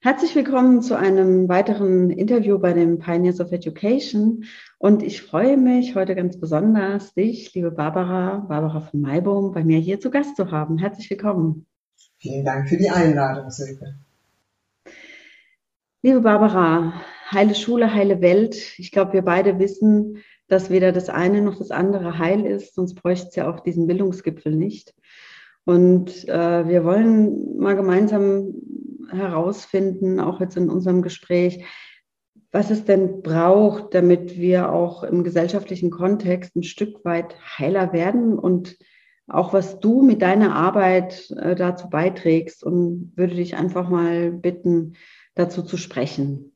Herzlich 0.00 0.36
willkommen 0.36 0.82
zu 0.82 0.96
einem 0.96 1.48
weiteren 1.48 2.10
Interview 2.10 2.58
bei 2.58 2.74
den 2.74 2.98
Pioneers 2.98 3.40
of 3.40 3.50
Education. 3.50 4.44
Und 4.78 5.02
ich 5.02 5.22
freue 5.22 5.56
mich 5.56 5.96
heute 5.96 6.14
ganz 6.14 6.38
besonders, 6.38 7.14
dich, 7.14 7.52
liebe 7.54 7.70
Barbara, 7.70 8.44
Barbara 8.48 8.82
von 8.82 9.00
Maibaum, 9.00 9.52
bei 9.52 9.64
mir 9.64 9.78
hier 9.78 9.98
zu 9.98 10.10
Gast 10.10 10.36
zu 10.36 10.50
haben. 10.52 10.78
Herzlich 10.78 11.10
willkommen. 11.10 11.66
Vielen 12.18 12.44
Dank 12.44 12.68
für 12.68 12.76
die 12.76 12.90
Einladung, 12.90 13.50
Silke. 13.50 13.98
Liebe 16.02 16.20
Barbara, 16.20 16.92
heile 17.32 17.54
Schule, 17.54 17.92
heile 17.92 18.20
Welt. 18.20 18.78
Ich 18.78 18.92
glaube, 18.92 19.14
wir 19.14 19.22
beide 19.22 19.58
wissen, 19.58 20.22
dass 20.46 20.70
weder 20.70 20.92
das 20.92 21.08
eine 21.08 21.42
noch 21.42 21.58
das 21.58 21.70
andere 21.70 22.18
heil 22.18 22.46
ist, 22.46 22.74
sonst 22.74 22.94
bräuchte 22.94 23.28
es 23.28 23.34
ja 23.34 23.50
auch 23.50 23.60
diesen 23.60 23.86
Bildungsgipfel 23.88 24.54
nicht. 24.54 24.94
Und 25.64 26.28
äh, 26.28 26.68
wir 26.68 26.84
wollen 26.84 27.58
mal 27.58 27.74
gemeinsam 27.74 28.54
herausfinden, 29.10 30.20
auch 30.20 30.40
jetzt 30.40 30.56
in 30.56 30.70
unserem 30.70 31.02
Gespräch, 31.02 31.64
was 32.52 32.70
es 32.70 32.84
denn 32.84 33.22
braucht, 33.22 33.94
damit 33.94 34.36
wir 34.36 34.72
auch 34.72 35.02
im 35.02 35.24
gesellschaftlichen 35.24 35.90
Kontext 35.90 36.56
ein 36.56 36.62
Stück 36.62 37.04
weit 37.04 37.36
heiler 37.58 37.92
werden 37.92 38.38
und 38.38 38.78
auch 39.28 39.52
was 39.52 39.80
du 39.80 40.02
mit 40.02 40.22
deiner 40.22 40.54
Arbeit 40.54 41.30
äh, 41.32 41.54
dazu 41.54 41.90
beiträgst 41.90 42.62
und 42.62 43.12
würde 43.16 43.34
dich 43.34 43.56
einfach 43.56 43.88
mal 43.88 44.30
bitten, 44.30 44.94
dazu 45.34 45.62
zu 45.62 45.76
sprechen. 45.76 46.52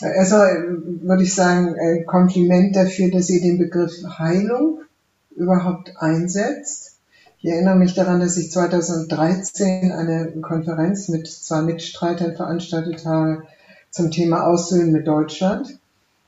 Also 0.00 0.36
würde 0.36 1.22
ich 1.22 1.34
sagen, 1.34 1.74
Kompliment 2.06 2.76
dafür, 2.76 3.10
dass 3.10 3.30
ihr 3.30 3.40
den 3.40 3.58
Begriff 3.58 3.92
Heilung 4.18 4.80
überhaupt 5.34 5.92
einsetzt. 5.96 6.95
Ich 7.46 7.52
erinnere 7.52 7.76
mich 7.76 7.94
daran, 7.94 8.18
dass 8.18 8.36
ich 8.36 8.50
2013 8.50 9.92
eine 9.92 10.32
Konferenz 10.42 11.08
mit 11.08 11.28
zwei 11.28 11.62
Mitstreitern 11.62 12.34
veranstaltet 12.34 13.06
habe 13.06 13.44
zum 13.88 14.10
Thema 14.10 14.48
Aussöhnen 14.48 14.90
mit 14.90 15.06
Deutschland. 15.06 15.78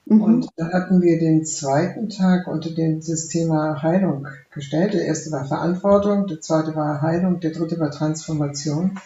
Mhm. 0.06 0.22
Und 0.22 0.48
da 0.54 0.68
hatten 0.72 1.02
wir 1.02 1.18
den 1.18 1.44
zweiten 1.44 2.08
Tag 2.08 2.46
unter 2.46 2.70
dem 2.70 3.00
Thema 3.00 3.82
Heilung 3.82 4.28
gestellt. 4.52 4.94
Der 4.94 5.06
erste 5.06 5.32
war 5.32 5.44
Verantwortung, 5.44 6.28
der 6.28 6.40
zweite 6.40 6.76
war 6.76 7.02
Heilung, 7.02 7.40
der 7.40 7.50
dritte 7.50 7.80
war 7.80 7.90
Transformation. 7.90 9.00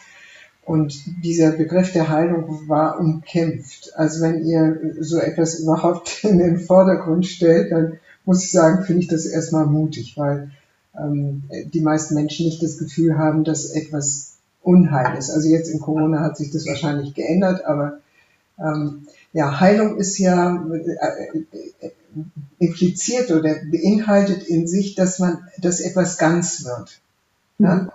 Und 0.66 0.94
dieser 1.24 1.52
Begriff 1.52 1.94
der 1.94 2.10
Heilung 2.10 2.68
war 2.68 3.00
umkämpft. 3.00 3.94
Also 3.96 4.22
wenn 4.22 4.44
ihr 4.44 4.96
so 5.00 5.16
etwas 5.16 5.60
überhaupt 5.60 6.24
in 6.24 6.36
den 6.36 6.60
Vordergrund 6.60 7.24
stellt, 7.24 7.72
dann 7.72 8.00
muss 8.26 8.44
ich 8.44 8.52
sagen, 8.52 8.84
finde 8.84 9.00
ich 9.00 9.08
das 9.08 9.24
erstmal 9.24 9.64
mutig, 9.64 10.18
weil 10.18 10.50
ähm, 10.98 11.44
die 11.72 11.80
meisten 11.80 12.14
Menschen 12.14 12.46
nicht 12.46 12.62
das 12.62 12.78
Gefühl 12.78 13.16
haben, 13.16 13.44
dass 13.44 13.70
etwas 13.70 14.34
Unheil 14.62 15.16
ist. 15.16 15.30
Also 15.30 15.48
jetzt 15.48 15.68
in 15.68 15.80
Corona 15.80 16.20
hat 16.20 16.36
sich 16.36 16.50
das 16.50 16.66
wahrscheinlich 16.66 17.14
geändert, 17.14 17.64
aber 17.64 17.98
ähm, 18.58 19.06
ja, 19.32 19.60
Heilung 19.60 19.96
ist 19.96 20.18
ja 20.18 20.62
äh, 20.70 21.90
impliziert 22.58 23.30
oder 23.30 23.56
beinhaltet 23.70 24.42
in 24.44 24.68
sich, 24.68 24.94
dass 24.94 25.18
man, 25.18 25.48
dass 25.58 25.80
etwas 25.80 26.18
ganz 26.18 26.64
wird. 26.64 27.00
Mhm. 27.58 27.66
Ja? 27.66 27.88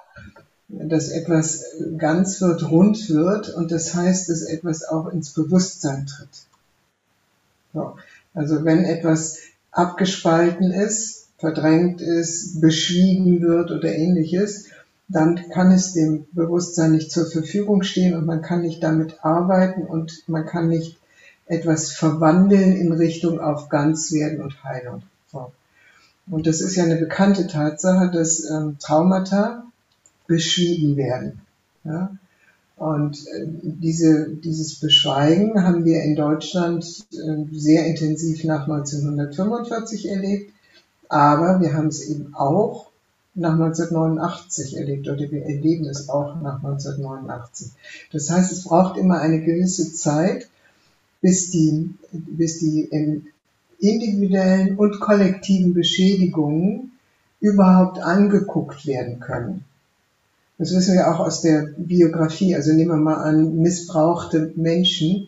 Dass 0.70 1.10
etwas 1.10 1.64
ganz 1.98 2.42
wird, 2.42 2.70
rund 2.70 3.10
wird 3.10 3.50
und 3.50 3.72
das 3.72 3.94
heißt, 3.94 4.28
dass 4.30 4.42
etwas 4.42 4.84
auch 4.84 5.08
ins 5.08 5.32
Bewusstsein 5.32 6.06
tritt. 6.08 6.48
So. 7.74 7.96
Also 8.34 8.66
wenn 8.66 8.84
etwas 8.84 9.38
abgespalten 9.72 10.72
ist, 10.72 11.17
verdrängt 11.38 12.02
ist, 12.02 12.62
beschwiegen 12.62 13.42
wird 13.42 13.72
oder 13.72 13.94
ähnliches, 13.94 14.66
dann 15.08 15.50
kann 15.50 15.72
es 15.72 15.94
dem 15.94 16.26
Bewusstsein 16.32 16.92
nicht 16.92 17.12
zur 17.12 17.30
Verfügung 17.30 17.84
stehen 17.84 18.16
und 18.16 18.26
man 18.26 18.42
kann 18.42 18.62
nicht 18.62 18.84
damit 18.84 19.24
arbeiten 19.24 19.84
und 19.84 20.24
man 20.28 20.46
kann 20.46 20.68
nicht 20.68 20.98
etwas 21.46 21.92
verwandeln 21.92 22.76
in 22.76 22.92
Richtung 22.92 23.40
auf 23.40 23.70
ganz 23.70 24.12
werden 24.12 24.42
und 24.42 24.64
Heilung. 24.64 25.04
So. 25.32 25.52
Und 26.30 26.46
das 26.46 26.60
ist 26.60 26.76
ja 26.76 26.84
eine 26.84 26.98
bekannte 26.98 27.48
Tatsache, 27.48 28.12
dass 28.12 28.50
ähm, 28.50 28.78
Traumata 28.80 29.64
beschwiegen 30.28 30.98
werden. 30.98 31.42
Ja? 31.86 32.12
Und 32.76 33.26
äh, 33.28 33.46
diese, 33.64 34.30
dieses 34.30 34.80
Beschweigen 34.80 35.64
haben 35.64 35.86
wir 35.86 36.04
in 36.04 36.16
Deutschland 36.16 36.86
äh, 37.12 37.46
sehr 37.52 37.88
intensiv 37.88 38.44
nach 38.44 38.68
1945 38.68 40.10
erlebt. 40.10 40.54
Aber 41.10 41.62
wir 41.62 41.74
haben 41.74 41.88
es 41.88 42.08
eben 42.08 42.34
auch 42.36 42.88
nach 43.34 43.54
1989 43.54 44.78
erlebt 44.78 45.08
oder 45.08 45.30
wir 45.32 45.44
erleben 45.44 45.86
es 45.86 46.10
auch 46.10 46.36
nach 46.42 46.64
1989. 46.64 47.72
Das 48.12 48.30
heißt, 48.30 48.52
es 48.52 48.64
braucht 48.64 48.98
immer 48.98 49.20
eine 49.20 49.42
gewisse 49.42 49.94
Zeit, 49.94 50.50
bis 51.22 51.52
die, 51.52 51.94
bis 52.12 52.60
die 52.60 52.90
individuellen 53.80 54.76
und 54.78 55.00
kollektiven 55.00 55.74
Beschädigungen 55.74 56.92
überhaupt 57.40 58.00
angeguckt 58.00 58.88
werden 58.88 59.20
können. 59.20 59.64
Das 60.58 60.74
wissen 60.74 60.96
wir 60.96 61.14
auch 61.14 61.20
aus 61.20 61.42
der 61.42 61.70
Biografie. 61.78 62.56
Also 62.56 62.74
nehmen 62.74 62.90
wir 62.90 62.98
mal 62.98 63.22
an, 63.22 63.58
missbrauchte 63.58 64.52
Menschen 64.56 65.28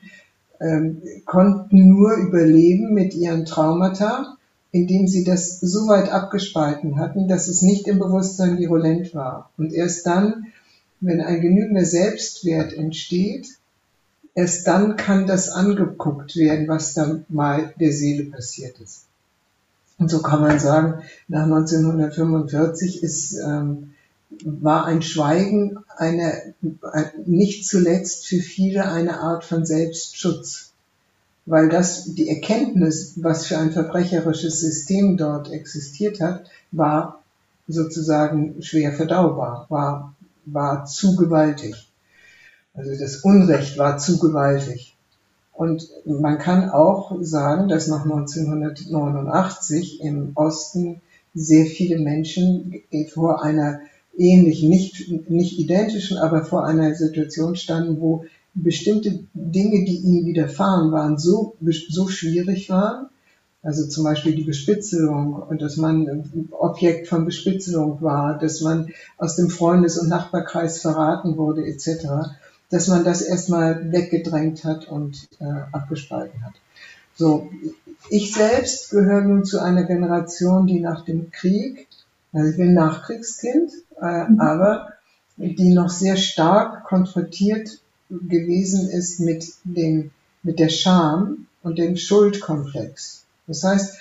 ähm, 0.60 1.02
konnten 1.26 1.88
nur 1.88 2.14
überleben 2.16 2.94
mit 2.94 3.14
ihren 3.14 3.46
Traumata, 3.46 4.38
indem 4.72 5.08
sie 5.08 5.24
das 5.24 5.60
so 5.60 5.88
weit 5.88 6.10
abgespalten 6.10 7.00
hatten, 7.00 7.28
dass 7.28 7.48
es 7.48 7.62
nicht 7.62 7.88
im 7.88 8.00
Bewusstsein 8.00 8.58
virulent 8.60 9.16
war. 9.16 9.50
Und 9.58 9.74
erst 9.74 10.06
dann, 10.06 10.48
wenn 11.00 11.22
ein 11.22 11.42
genügender 11.42 11.86
Selbstwert 11.86 12.74
entsteht, 12.74 13.48
erst 14.36 14.68
dann 14.68 14.96
kann 14.96 15.26
das 15.26 15.50
angeguckt 15.50 16.36
werden, 16.36 16.68
was 16.68 16.94
da 16.94 17.20
mal 17.30 17.74
der 17.80 17.92
Seele 17.92 18.26
passiert 18.26 18.80
ist. 18.80 19.06
Und 19.98 20.10
so 20.10 20.22
kann 20.22 20.42
man 20.42 20.60
sagen, 20.60 21.04
nach 21.28 21.44
1945 21.44 23.04
ist, 23.04 23.38
ähm, 23.38 23.92
war 24.44 24.86
ein 24.86 25.02
Schweigen 25.02 25.80
eine, 25.98 26.54
nicht 27.26 27.68
zuletzt 27.68 28.28
für 28.28 28.40
viele 28.40 28.90
eine 28.90 29.20
Art 29.20 29.44
von 29.44 29.66
Selbstschutz 29.66 30.69
weil 31.46 31.70
das 31.70 32.14
die 32.14 32.30
Erkenntnis, 32.30 33.14
was 33.22 33.48
für 33.48 33.58
ein 33.58 33.72
verbrecherisches 33.72 34.60
System 34.60 35.18
dort 35.18 35.52
existiert 35.52 36.22
hat, 36.22 36.50
war 36.72 37.24
sozusagen 37.68 38.62
schwer 38.62 38.94
verdaubar, 38.94 39.66
war, 39.70 40.16
war 40.46 40.86
zu 40.86 41.16
gewaltig. 41.16 41.90
Also 42.74 42.92
das 43.00 43.18
Unrecht 43.18 43.78
war 43.78 43.98
zu 43.98 44.20
gewaltig. 44.20 44.96
Und 45.54 45.90
man 46.06 46.38
kann 46.38 46.70
auch 46.70 47.18
sagen, 47.22 47.68
dass 47.68 47.88
nach 47.88 48.06
1989 48.06 50.02
im 50.02 50.32
Osten 50.36 51.02
sehr 51.34 51.66
viele 51.66 52.00
Menschen 52.00 52.82
vor 53.14 53.44
einer 53.44 53.82
ähnlichen, 54.18 54.70
nicht, 54.70 55.30
nicht 55.30 55.60
identischen, 55.60 56.18
aber 56.18 56.46
vor 56.46 56.66
einer 56.66 56.96
Situation 56.96 57.56
standen, 57.56 58.00
wo 58.00 58.26
bestimmte 58.54 59.20
Dinge, 59.34 59.86
die 59.86 59.98
ihnen 59.98 60.26
widerfahren 60.26 60.92
waren, 60.92 61.18
so, 61.18 61.56
so 61.90 62.08
schwierig 62.08 62.70
waren, 62.70 63.08
also 63.62 63.88
zum 63.88 64.06
Beispiel 64.06 64.36
die 64.36 64.44
Bespitzelung 64.44 65.34
und 65.34 65.62
dass 65.62 65.78
man 65.78 66.48
Objekt 66.52 67.08
von 67.08 67.26
Bespitzelung 67.26 68.02
war, 68.02 68.38
dass 68.38 68.62
man 68.62 68.90
aus 69.18 69.36
dem 69.36 69.50
Freundes- 69.50 69.98
und 69.98 70.10
Nachbarkreis 70.10 70.82
verraten 70.82 71.38
wurde 71.38 71.66
etc., 71.66 72.08
dass 72.70 72.88
man 72.88 73.04
das 73.04 73.22
erstmal 73.22 73.92
weggedrängt 73.92 74.64
hat 74.64 74.88
und 74.88 75.28
äh, 75.40 75.46
abgespalten 75.72 76.46
hat. 76.46 76.54
So, 77.16 77.50
ich 78.10 78.34
selbst 78.34 78.92
gehöre 78.92 79.22
nun 79.22 79.44
zu 79.44 79.60
einer 79.60 79.84
Generation, 79.84 80.68
die 80.68 80.80
nach 80.80 81.04
dem 81.04 81.32
Krieg, 81.32 81.88
also 82.32 82.50
ich 82.50 82.58
bin 82.58 82.74
Nachkriegskind, 82.74 83.72
äh, 84.02 84.30
mhm. 84.30 84.40
aber 84.40 84.90
die 85.36 85.74
noch 85.74 85.90
sehr 85.90 86.16
stark 86.16 86.86
konfrontiert 86.86 87.80
gewesen 88.10 88.90
ist 88.90 89.20
mit 89.20 89.54
dem, 89.64 90.12
mit 90.44 90.60
der 90.60 90.70
Scham 90.70 91.48
und 91.64 91.78
dem 91.78 91.98
Schuldkomplex. 91.98 93.24
Das 93.48 93.64
heißt, 93.64 93.98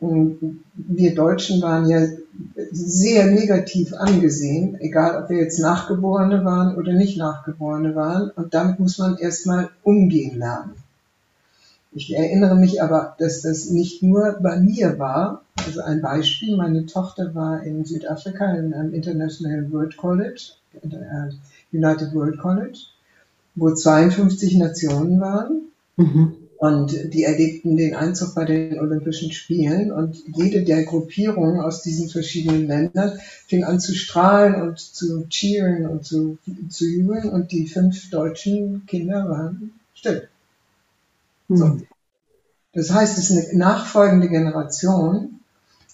wir 0.00 1.14
Deutschen 1.14 1.60
waren 1.60 1.88
ja 1.88 2.06
sehr 2.70 3.26
negativ 3.26 3.92
angesehen, 3.94 4.76
egal 4.80 5.22
ob 5.22 5.28
wir 5.28 5.38
jetzt 5.38 5.58
Nachgeborene 5.58 6.44
waren 6.44 6.76
oder 6.76 6.92
nicht 6.92 7.18
Nachgeborene 7.18 7.96
waren. 7.96 8.30
Und 8.30 8.54
damit 8.54 8.78
muss 8.78 8.98
man 8.98 9.18
erstmal 9.18 9.70
umgehen 9.82 10.38
lernen. 10.38 10.74
Ich 11.92 12.14
erinnere 12.14 12.54
mich 12.54 12.80
aber, 12.82 13.16
dass 13.18 13.42
das 13.42 13.70
nicht 13.70 14.02
nur 14.02 14.38
bei 14.40 14.60
mir 14.60 14.98
war. 15.00 15.42
Also 15.66 15.80
ein 15.80 16.00
Beispiel, 16.00 16.56
meine 16.56 16.86
Tochter 16.86 17.34
war 17.34 17.62
in 17.64 17.84
Südafrika 17.84 18.54
in 18.54 18.72
einem 18.74 18.94
International 18.94 19.72
World 19.72 19.96
College, 19.96 20.52
äh, 20.82 21.76
United 21.76 22.14
World 22.14 22.38
College 22.38 22.78
wo 23.58 23.74
52 23.74 24.56
Nationen 24.56 25.20
waren. 25.20 25.62
Mhm. 25.96 26.34
Und 26.58 27.14
die 27.14 27.22
erlebten 27.22 27.76
den 27.76 27.94
Einzug 27.94 28.34
bei 28.34 28.44
den 28.44 28.80
Olympischen 28.80 29.30
Spielen 29.30 29.92
und 29.92 30.16
jede 30.34 30.64
der 30.64 30.84
Gruppierungen 30.84 31.60
aus 31.60 31.82
diesen 31.82 32.08
verschiedenen 32.08 32.66
Ländern 32.66 33.20
fing 33.46 33.62
an 33.62 33.78
zu 33.78 33.94
strahlen 33.94 34.60
und 34.62 34.80
zu 34.80 35.26
cheeren 35.28 35.86
und 35.86 36.04
zu, 36.04 36.36
zu 36.68 36.84
jubeln 36.84 37.30
und 37.30 37.52
die 37.52 37.68
fünf 37.68 38.10
deutschen 38.10 38.84
Kinder 38.86 39.28
waren 39.28 39.70
still. 39.94 40.28
Mhm. 41.46 41.56
So. 41.56 41.80
Das 42.72 42.90
heißt, 42.90 43.18
es 43.18 43.30
ist 43.30 43.50
eine 43.50 43.58
nachfolgende 43.58 44.28
Generation, 44.28 45.40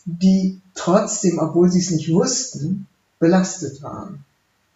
die 0.06 0.60
trotzdem, 0.74 1.38
obwohl 1.38 1.70
sie 1.70 1.80
es 1.80 1.90
nicht 1.90 2.10
wussten, 2.10 2.86
belastet 3.18 3.82
waren. 3.82 4.24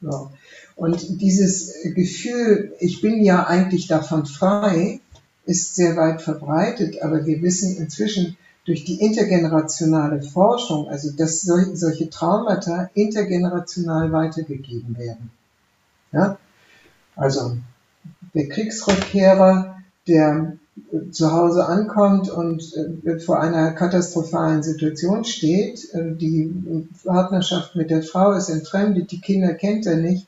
So. 0.00 0.30
Und 0.76 1.20
dieses 1.20 1.74
Gefühl, 1.94 2.72
ich 2.78 3.00
bin 3.00 3.22
ja 3.22 3.46
eigentlich 3.46 3.88
davon 3.88 4.26
frei, 4.26 5.00
ist 5.44 5.74
sehr 5.74 5.96
weit 5.96 6.22
verbreitet, 6.22 7.02
aber 7.02 7.26
wir 7.26 7.42
wissen 7.42 7.76
inzwischen 7.76 8.36
durch 8.64 8.84
die 8.84 9.00
intergenerationale 9.00 10.22
Forschung, 10.22 10.88
also 10.88 11.10
dass 11.16 11.40
solche 11.40 12.10
Traumata 12.10 12.90
intergenerational 12.94 14.12
weitergegeben 14.12 14.96
werden. 14.98 15.30
Ja? 16.12 16.38
Also 17.16 17.56
der 18.34 18.48
Kriegsrückkehrer, 18.48 19.82
der 20.06 20.58
zu 21.10 21.32
Hause 21.32 21.66
ankommt 21.66 22.30
und 22.30 22.62
äh, 23.04 23.18
vor 23.18 23.40
einer 23.40 23.72
katastrophalen 23.72 24.62
Situation 24.62 25.24
steht, 25.24 25.92
äh, 25.94 26.12
die 26.14 26.86
Partnerschaft 27.04 27.76
mit 27.76 27.90
der 27.90 28.02
Frau 28.02 28.32
ist 28.32 28.48
entfremdet, 28.48 29.10
die 29.10 29.20
Kinder 29.20 29.54
kennt 29.54 29.86
er 29.86 29.96
nicht, 29.96 30.26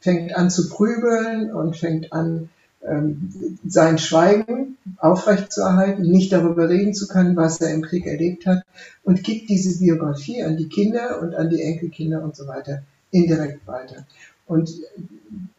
fängt 0.00 0.36
an 0.36 0.50
zu 0.50 0.68
prügeln 0.68 1.52
und 1.52 1.76
fängt 1.76 2.12
an, 2.12 2.48
ähm, 2.86 3.58
sein 3.66 3.98
Schweigen 3.98 4.76
aufrechtzuerhalten, 4.98 6.02
nicht 6.02 6.32
darüber 6.32 6.68
reden 6.68 6.94
zu 6.94 7.08
können, 7.08 7.36
was 7.36 7.60
er 7.60 7.74
im 7.74 7.82
Krieg 7.82 8.06
erlebt 8.06 8.46
hat 8.46 8.62
und 9.02 9.24
gibt 9.24 9.48
diese 9.48 9.78
Biografie 9.78 10.42
an 10.42 10.56
die 10.56 10.68
Kinder 10.68 11.20
und 11.20 11.34
an 11.34 11.50
die 11.50 11.62
Enkelkinder 11.62 12.22
und 12.22 12.36
so 12.36 12.46
weiter 12.46 12.82
indirekt 13.10 13.66
weiter. 13.66 14.06
Und 14.46 14.70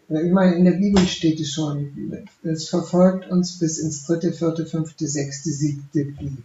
ich 0.10 0.32
meine, 0.32 0.56
in 0.56 0.66
der 0.66 0.74
Bibel 0.74 1.06
steht 1.08 1.40
es 1.40 1.52
schon, 1.52 2.26
es 2.44 2.68
verfolgt 2.68 3.30
uns 3.30 3.60
bis 3.60 3.78
ins 3.78 4.06
dritte, 4.06 4.34
vierte, 4.34 4.66
fünfte, 4.66 5.08
sechste, 5.08 5.52
siebte 5.52 6.06
Glied. 6.06 6.44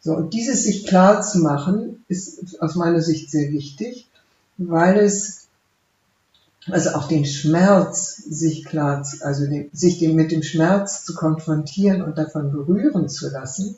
So, 0.00 0.14
und 0.14 0.32
dieses 0.32 0.64
sich 0.64 0.86
klar 0.86 1.20
zu 1.22 1.40
machen, 1.40 2.04
ist 2.08 2.60
aus 2.62 2.76
meiner 2.76 3.02
Sicht 3.02 3.30
sehr 3.30 3.50
wichtig, 3.50 4.08
weil 4.56 4.98
es 4.98 5.48
also 6.70 6.90
auch 6.90 7.08
den 7.08 7.24
Schmerz 7.24 8.16
sich 8.16 8.64
klar, 8.64 9.06
also 9.22 9.46
den, 9.46 9.70
sich 9.72 9.98
dem, 9.98 10.14
mit 10.14 10.30
dem 10.30 10.42
Schmerz 10.42 11.04
zu 11.04 11.14
konfrontieren 11.14 12.02
und 12.02 12.18
davon 12.18 12.52
berühren 12.52 13.08
zu 13.08 13.30
lassen, 13.30 13.76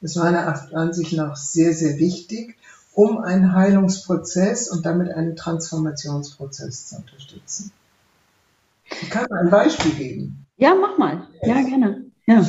ist 0.00 0.16
meiner 0.16 0.74
Ansicht 0.74 1.12
nach 1.14 1.36
sehr, 1.36 1.72
sehr 1.72 1.98
wichtig, 1.98 2.56
um 2.92 3.18
einen 3.18 3.54
Heilungsprozess 3.54 4.68
und 4.68 4.84
damit 4.84 5.10
einen 5.10 5.36
Transformationsprozess 5.36 6.88
zu 6.88 6.96
unterstützen. 6.96 7.72
Ich 9.00 9.10
kann 9.10 9.26
ein 9.30 9.50
Beispiel 9.50 9.92
geben. 9.92 10.46
Ja, 10.56 10.74
mach 10.74 10.98
mal. 10.98 11.26
Ja, 11.42 11.62
gerne. 11.62 12.04
Ja. 12.26 12.46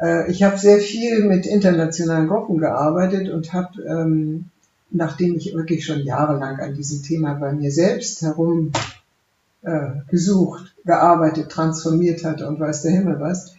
Äh, 0.00 0.30
ich 0.30 0.42
habe 0.42 0.56
sehr 0.56 0.78
viel 0.78 1.24
mit 1.24 1.46
internationalen 1.46 2.28
Gruppen 2.28 2.58
gearbeitet 2.58 3.28
und 3.28 3.52
habe 3.52 3.82
ähm, 3.82 4.50
nachdem 4.90 5.36
ich 5.36 5.54
wirklich 5.54 5.86
schon 5.86 6.00
jahrelang 6.00 6.58
an 6.60 6.74
diesem 6.74 7.02
Thema 7.02 7.34
bei 7.34 7.52
mir 7.52 7.70
selbst 7.70 8.22
herum 8.22 8.72
äh, 9.62 9.90
gesucht, 10.08 10.74
gearbeitet, 10.84 11.50
transformiert 11.50 12.24
hatte 12.24 12.48
und 12.48 12.60
weiß 12.60 12.82
der 12.82 12.92
Himmel 12.92 13.20
was, 13.20 13.54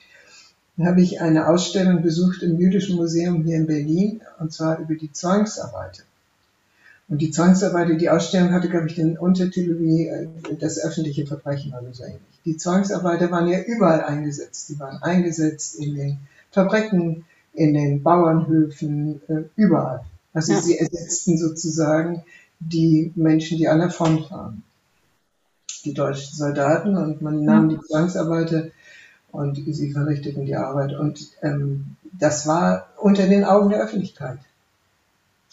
habe 0.80 1.02
ich 1.02 1.22
eine 1.22 1.48
Ausstellung 1.48 2.02
besucht 2.02 2.42
im 2.44 2.60
Jüdischen 2.60 2.96
Museum 2.96 3.44
hier 3.44 3.58
in 3.58 3.68
Berlin, 3.68 4.22
und 4.40 4.52
zwar 4.52 4.80
über 4.80 4.96
die 4.96 5.12
Zwangsarbeiter. 5.12 6.04
Und 7.12 7.22
die 7.22 7.30
Zwangsarbeiter, 7.30 7.96
die 7.96 8.10
Ausstellung 8.10 8.54
hatte, 8.54 8.70
glaube 8.70 8.88
ich, 8.88 8.96
den 8.96 9.18
Untertitel 9.18 9.78
wie 9.80 10.08
äh, 10.08 10.30
das 10.58 10.80
öffentliche 10.80 11.28
Verbrechen 11.28 11.74
oder 11.74 11.94
so 11.94 12.06
ähnlich. 12.06 12.22
Die 12.46 12.56
Zwangsarbeiter 12.56 13.30
waren 13.32 13.50
ja 13.50 13.60
überall 13.60 14.02
eingesetzt. 14.02 14.70
Die 14.70 14.80
waren 14.80 15.04
eingesetzt 15.04 15.76
in 15.76 15.96
den 15.96 16.20
Fabriken, 16.52 17.26
in 17.54 17.74
den 17.74 18.02
Bauernhöfen, 18.02 19.22
äh, 19.28 19.42
überall. 19.58 20.06
Also 20.34 20.54
ja. 20.54 20.62
sie 20.62 20.78
ersetzten 20.78 21.38
sozusagen 21.38 22.24
die 22.62 23.12
Menschen, 23.16 23.58
die 23.58 23.68
an 23.68 23.80
der 23.80 23.90
Front 23.90 24.32
waren. 24.32 24.64
Die 25.84 25.94
deutschen 25.94 26.34
Soldaten 26.34 26.96
und 26.96 27.22
man 27.22 27.44
nahm 27.44 27.68
die 27.68 27.80
Zwangsarbeiter 27.82 28.68
und 29.34 29.62
sie 29.68 29.92
verrichteten 29.92 30.46
die 30.46 30.56
Arbeit. 30.56 30.94
Und 30.94 31.28
ähm, 31.42 31.98
das 32.18 32.48
war 32.48 32.88
unter 32.96 33.28
den 33.28 33.44
Augen 33.44 33.70
der 33.70 33.82
Öffentlichkeit. 33.82 34.40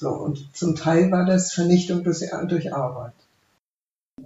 So, 0.00 0.10
und 0.10 0.56
zum 0.56 0.76
Teil 0.76 1.10
war 1.10 1.26
das 1.26 1.52
Vernichtung 1.52 2.04
durch, 2.04 2.32
Arbeit. 2.32 3.14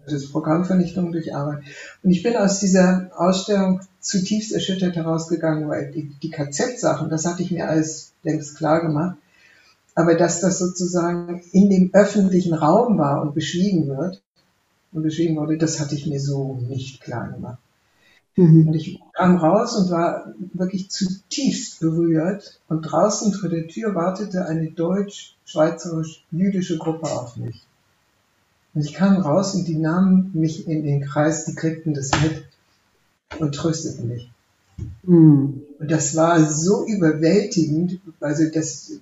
Das 0.07 0.31
Programm 0.31 0.67
Vernichtung 0.67 1.13
durch 1.13 1.35
Arbeit. 1.35 1.63
Und 2.03 2.11
ich 2.11 2.23
bin 2.23 2.37
aus 2.37 2.61
dieser 2.61 3.11
Ausstellung 3.17 3.81
zutiefst 3.99 4.53
erschüttert 4.53 4.97
herausgegangen, 4.97 5.67
weil 5.71 5.91
die, 5.91 6.13
die 6.23 6.29
KZ-Sachen, 6.29 7.09
das 7.09 7.25
hatte 7.25 7.43
ich 7.43 7.51
mir 7.51 7.71
alles 7.71 8.13
längst 8.23 8.59
klar 8.59 8.83
gemacht, 8.83 9.17
aber 9.95 10.15
dass 10.15 10.41
das 10.41 10.59
sozusagen 10.59 11.43
in 11.53 11.71
dem 11.71 11.91
öffentlichen 11.95 12.53
Raum 12.53 12.99
war 12.99 13.23
und 13.23 13.35
beschwiegen 13.35 13.89
wird 13.89 14.21
und 14.93 15.03
beschwiegen 15.03 15.37
wurde, 15.37 15.57
das 15.57 15.81
hatte 15.81 15.95
ich 15.95 16.07
mir 16.07 16.21
so 16.21 16.55
nicht 16.69 17.01
klar 17.01 17.31
gemacht. 17.31 17.62
Mhm. 18.37 18.69
Und 18.69 18.75
ich 18.75 19.01
kam 19.13 19.37
raus 19.37 19.77
und 19.77 19.91
war 19.91 20.33
wirklich 20.55 20.89
zutiefst 20.91 21.81
berührt 21.81 22.61
und 22.69 22.81
draußen 22.83 23.35
vor 23.35 23.51
der 23.51 23.69
Tür 23.69 23.95
wartete 23.95 24.47
eine 24.47 24.71
deutsch-schweizerisch-jüdische 24.71 26.79
Gruppe 26.79 27.11
auf 27.11 27.37
mich. 27.37 27.67
Und 28.75 28.85
ich 28.85 28.95
kam 28.95 29.19
raus 29.19 29.55
und 29.55 29.69
die 29.69 29.77
nahmen 29.77 30.31
mich 30.33 30.67
in 30.67 30.83
den 30.83 31.03
Kreis, 31.03 31.45
die 31.45 31.55
kriegten 31.55 31.93
das 31.93 32.11
mit 32.23 32.47
und 33.39 33.55
trösteten 33.55 34.09
mich. 34.09 34.31
Mhm. 35.03 35.63
Und 35.79 35.91
das 35.91 36.17
war 36.17 36.51
so 36.51 36.87
überwältigend, 36.87 38.01
also 38.21 38.45
das, 38.53 38.93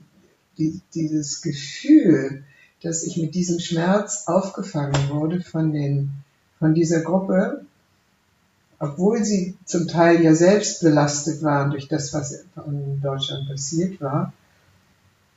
die, 0.58 0.80
dieses 0.94 1.42
Gefühl, 1.42 2.42
dass 2.82 3.04
ich 3.04 3.16
mit 3.16 3.34
diesem 3.34 3.60
Schmerz 3.60 4.24
aufgefangen 4.26 5.10
wurde 5.10 5.40
von, 5.40 5.72
den, 5.72 6.10
von 6.58 6.74
dieser 6.74 7.02
Gruppe, 7.02 7.64
obwohl 8.80 9.22
sie 9.24 9.56
zum 9.66 9.86
Teil 9.86 10.22
ja 10.22 10.34
selbst 10.34 10.82
belastet 10.82 11.42
waren 11.42 11.70
durch 11.70 11.86
das, 11.86 12.12
was 12.14 12.32
in 12.66 13.00
Deutschland 13.00 13.48
passiert 13.48 14.00
war, 14.00 14.32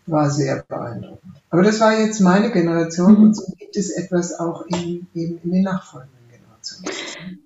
war 0.05 0.29
sehr 0.29 0.63
beeindruckend. 0.67 1.41
Aber 1.49 1.61
das 1.61 1.79
war 1.79 1.97
jetzt 1.97 2.19
meine 2.21 2.51
Generation 2.51 3.17
mhm. 3.17 3.23
und 3.23 3.35
so 3.35 3.53
gibt 3.57 3.75
es 3.75 3.91
etwas 3.91 4.39
auch 4.39 4.65
in, 4.67 5.07
in, 5.13 5.39
in 5.43 5.51
den 5.51 5.63
nachfolgenden 5.63 6.19
Generationen. 6.31 7.39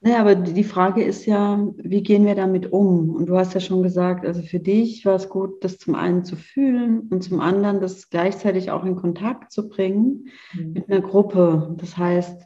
Naja, 0.00 0.20
aber 0.20 0.36
die 0.36 0.64
Frage 0.64 1.02
ist 1.02 1.26
ja, 1.26 1.66
wie 1.76 2.04
gehen 2.04 2.24
wir 2.24 2.36
damit 2.36 2.72
um? 2.72 3.10
Und 3.16 3.26
du 3.26 3.36
hast 3.36 3.54
ja 3.54 3.60
schon 3.60 3.82
gesagt, 3.82 4.24
also 4.24 4.42
für 4.42 4.60
dich 4.60 5.04
war 5.04 5.16
es 5.16 5.28
gut, 5.28 5.64
das 5.64 5.78
zum 5.78 5.96
einen 5.96 6.24
zu 6.24 6.36
fühlen 6.36 7.08
und 7.10 7.24
zum 7.24 7.40
anderen 7.40 7.80
das 7.80 8.08
gleichzeitig 8.08 8.70
auch 8.70 8.84
in 8.84 8.94
Kontakt 8.94 9.50
zu 9.50 9.68
bringen 9.68 10.28
mhm. 10.54 10.72
mit 10.74 10.88
einer 10.88 11.00
Gruppe. 11.00 11.74
Das 11.78 11.96
heißt, 11.96 12.40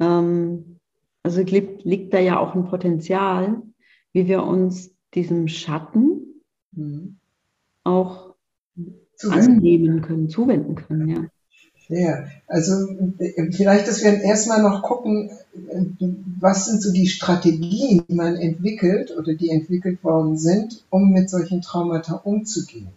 ähm, 0.00 0.79
also 1.22 1.42
liegt, 1.42 1.84
liegt, 1.84 2.14
da 2.14 2.18
ja 2.18 2.38
auch 2.38 2.54
ein 2.54 2.68
Potenzial, 2.68 3.62
wie 4.12 4.26
wir 4.26 4.42
uns 4.42 4.90
diesem 5.14 5.48
Schatten 5.48 6.42
mhm. 6.72 7.18
auch 7.84 8.34
zuwenden. 9.16 9.56
annehmen 9.58 10.02
können, 10.02 10.28
zuwenden 10.28 10.74
können, 10.74 11.08
ja. 11.08 11.24
Ja, 11.92 12.24
also 12.46 12.72
äh, 13.18 13.50
vielleicht, 13.50 13.88
dass 13.88 14.04
wir 14.04 14.20
erstmal 14.20 14.62
noch 14.62 14.82
gucken, 14.82 15.30
äh, 15.54 16.06
was 16.38 16.66
sind 16.66 16.80
so 16.80 16.92
die 16.92 17.08
Strategien, 17.08 18.04
die 18.08 18.14
man 18.14 18.36
entwickelt 18.36 19.12
oder 19.18 19.34
die 19.34 19.50
entwickelt 19.50 20.04
worden 20.04 20.38
sind, 20.38 20.84
um 20.90 21.10
mit 21.10 21.28
solchen 21.28 21.62
Traumata 21.62 22.14
umzugehen. 22.14 22.90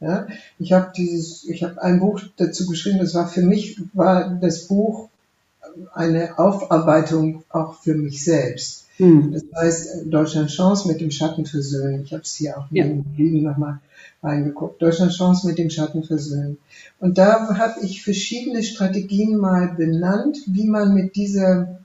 Ja, 0.00 0.28
ich 0.58 0.72
habe 0.72 0.92
dieses, 0.96 1.44
ich 1.44 1.62
habe 1.62 1.82
ein 1.82 2.00
Buch 2.00 2.22
dazu 2.38 2.66
geschrieben. 2.66 3.00
Das 3.00 3.14
war 3.14 3.28
für 3.28 3.42
mich 3.42 3.80
war 3.92 4.38
das 4.40 4.66
Buch 4.66 5.10
eine 5.94 6.38
Aufarbeitung 6.38 7.44
auch 7.50 7.74
für 7.74 7.94
mich 7.94 8.24
selbst. 8.24 8.86
Hm. 8.96 9.32
Das 9.32 9.44
heißt 9.56 9.88
Deutschland 10.06 10.50
Chance 10.50 10.88
mit 10.88 11.00
dem 11.00 11.10
Schatten 11.10 11.46
versöhnen. 11.46 12.02
Ich 12.04 12.12
habe 12.12 12.22
es 12.22 12.34
hier 12.34 12.58
auch 12.58 12.66
ja. 12.70 12.84
neben 12.84 13.42
nochmal 13.42 13.78
reingeguckt. 14.22 14.82
Deutschland 14.82 15.12
Chance 15.12 15.46
mit 15.46 15.58
dem 15.58 15.70
Schatten 15.70 16.02
versöhnen. 16.02 16.58
Und 16.98 17.18
da 17.18 17.56
habe 17.56 17.80
ich 17.82 18.02
verschiedene 18.02 18.62
Strategien 18.62 19.36
mal 19.36 19.68
benannt, 19.68 20.38
wie 20.46 20.66
man 20.66 20.94
mit 20.94 21.14
dieser, 21.14 21.78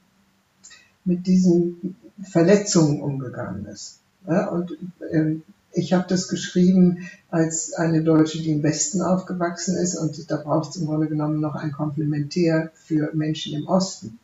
mit 1.05 1.27
diesen 1.27 1.95
Verletzungen 2.23 3.01
umgegangen 3.01 3.65
ist. 3.65 3.99
Ja, 4.27 4.49
und 4.49 4.71
äh, 5.11 5.35
ich 5.73 5.93
habe 5.93 6.05
das 6.07 6.27
geschrieben 6.27 7.09
als 7.29 7.73
eine 7.73 8.03
Deutsche, 8.03 8.41
die 8.41 8.51
im 8.51 8.63
Westen 8.63 9.01
aufgewachsen 9.01 9.75
ist 9.75 9.95
und 9.95 10.29
da 10.29 10.37
braucht 10.37 10.69
es 10.69 10.75
im 10.77 10.85
Grunde 10.85 11.07
genommen 11.07 11.41
noch 11.41 11.55
ein 11.55 11.71
Komplementär 11.71 12.71
für 12.75 13.11
Menschen 13.13 13.53
im 13.53 13.67
Osten. 13.67 14.19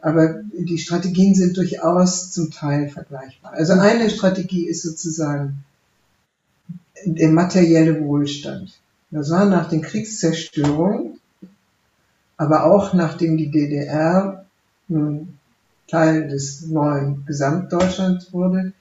Aber 0.00 0.40
die 0.52 0.78
Strategien 0.78 1.34
sind 1.34 1.56
durchaus 1.58 2.30
zum 2.30 2.50
Teil 2.50 2.88
vergleichbar. 2.88 3.52
Also 3.52 3.74
eine 3.74 4.08
Strategie 4.08 4.66
ist 4.66 4.82
sozusagen 4.82 5.62
der 7.04 7.30
materielle 7.30 8.02
Wohlstand. 8.02 8.72
Das 9.10 9.30
war 9.30 9.44
nach 9.44 9.68
den 9.68 9.82
Kriegszerstörungen, 9.82 11.18
aber 12.38 12.64
auch 12.64 12.94
nachdem 12.94 13.36
die 13.36 13.50
DDR 13.50 14.46
nun 14.88 15.38
Teil 15.88 16.28
des 16.28 16.66
neuen 16.66 17.26
Gesamtdeutschlands 17.26 18.32
wurde, 18.32 18.72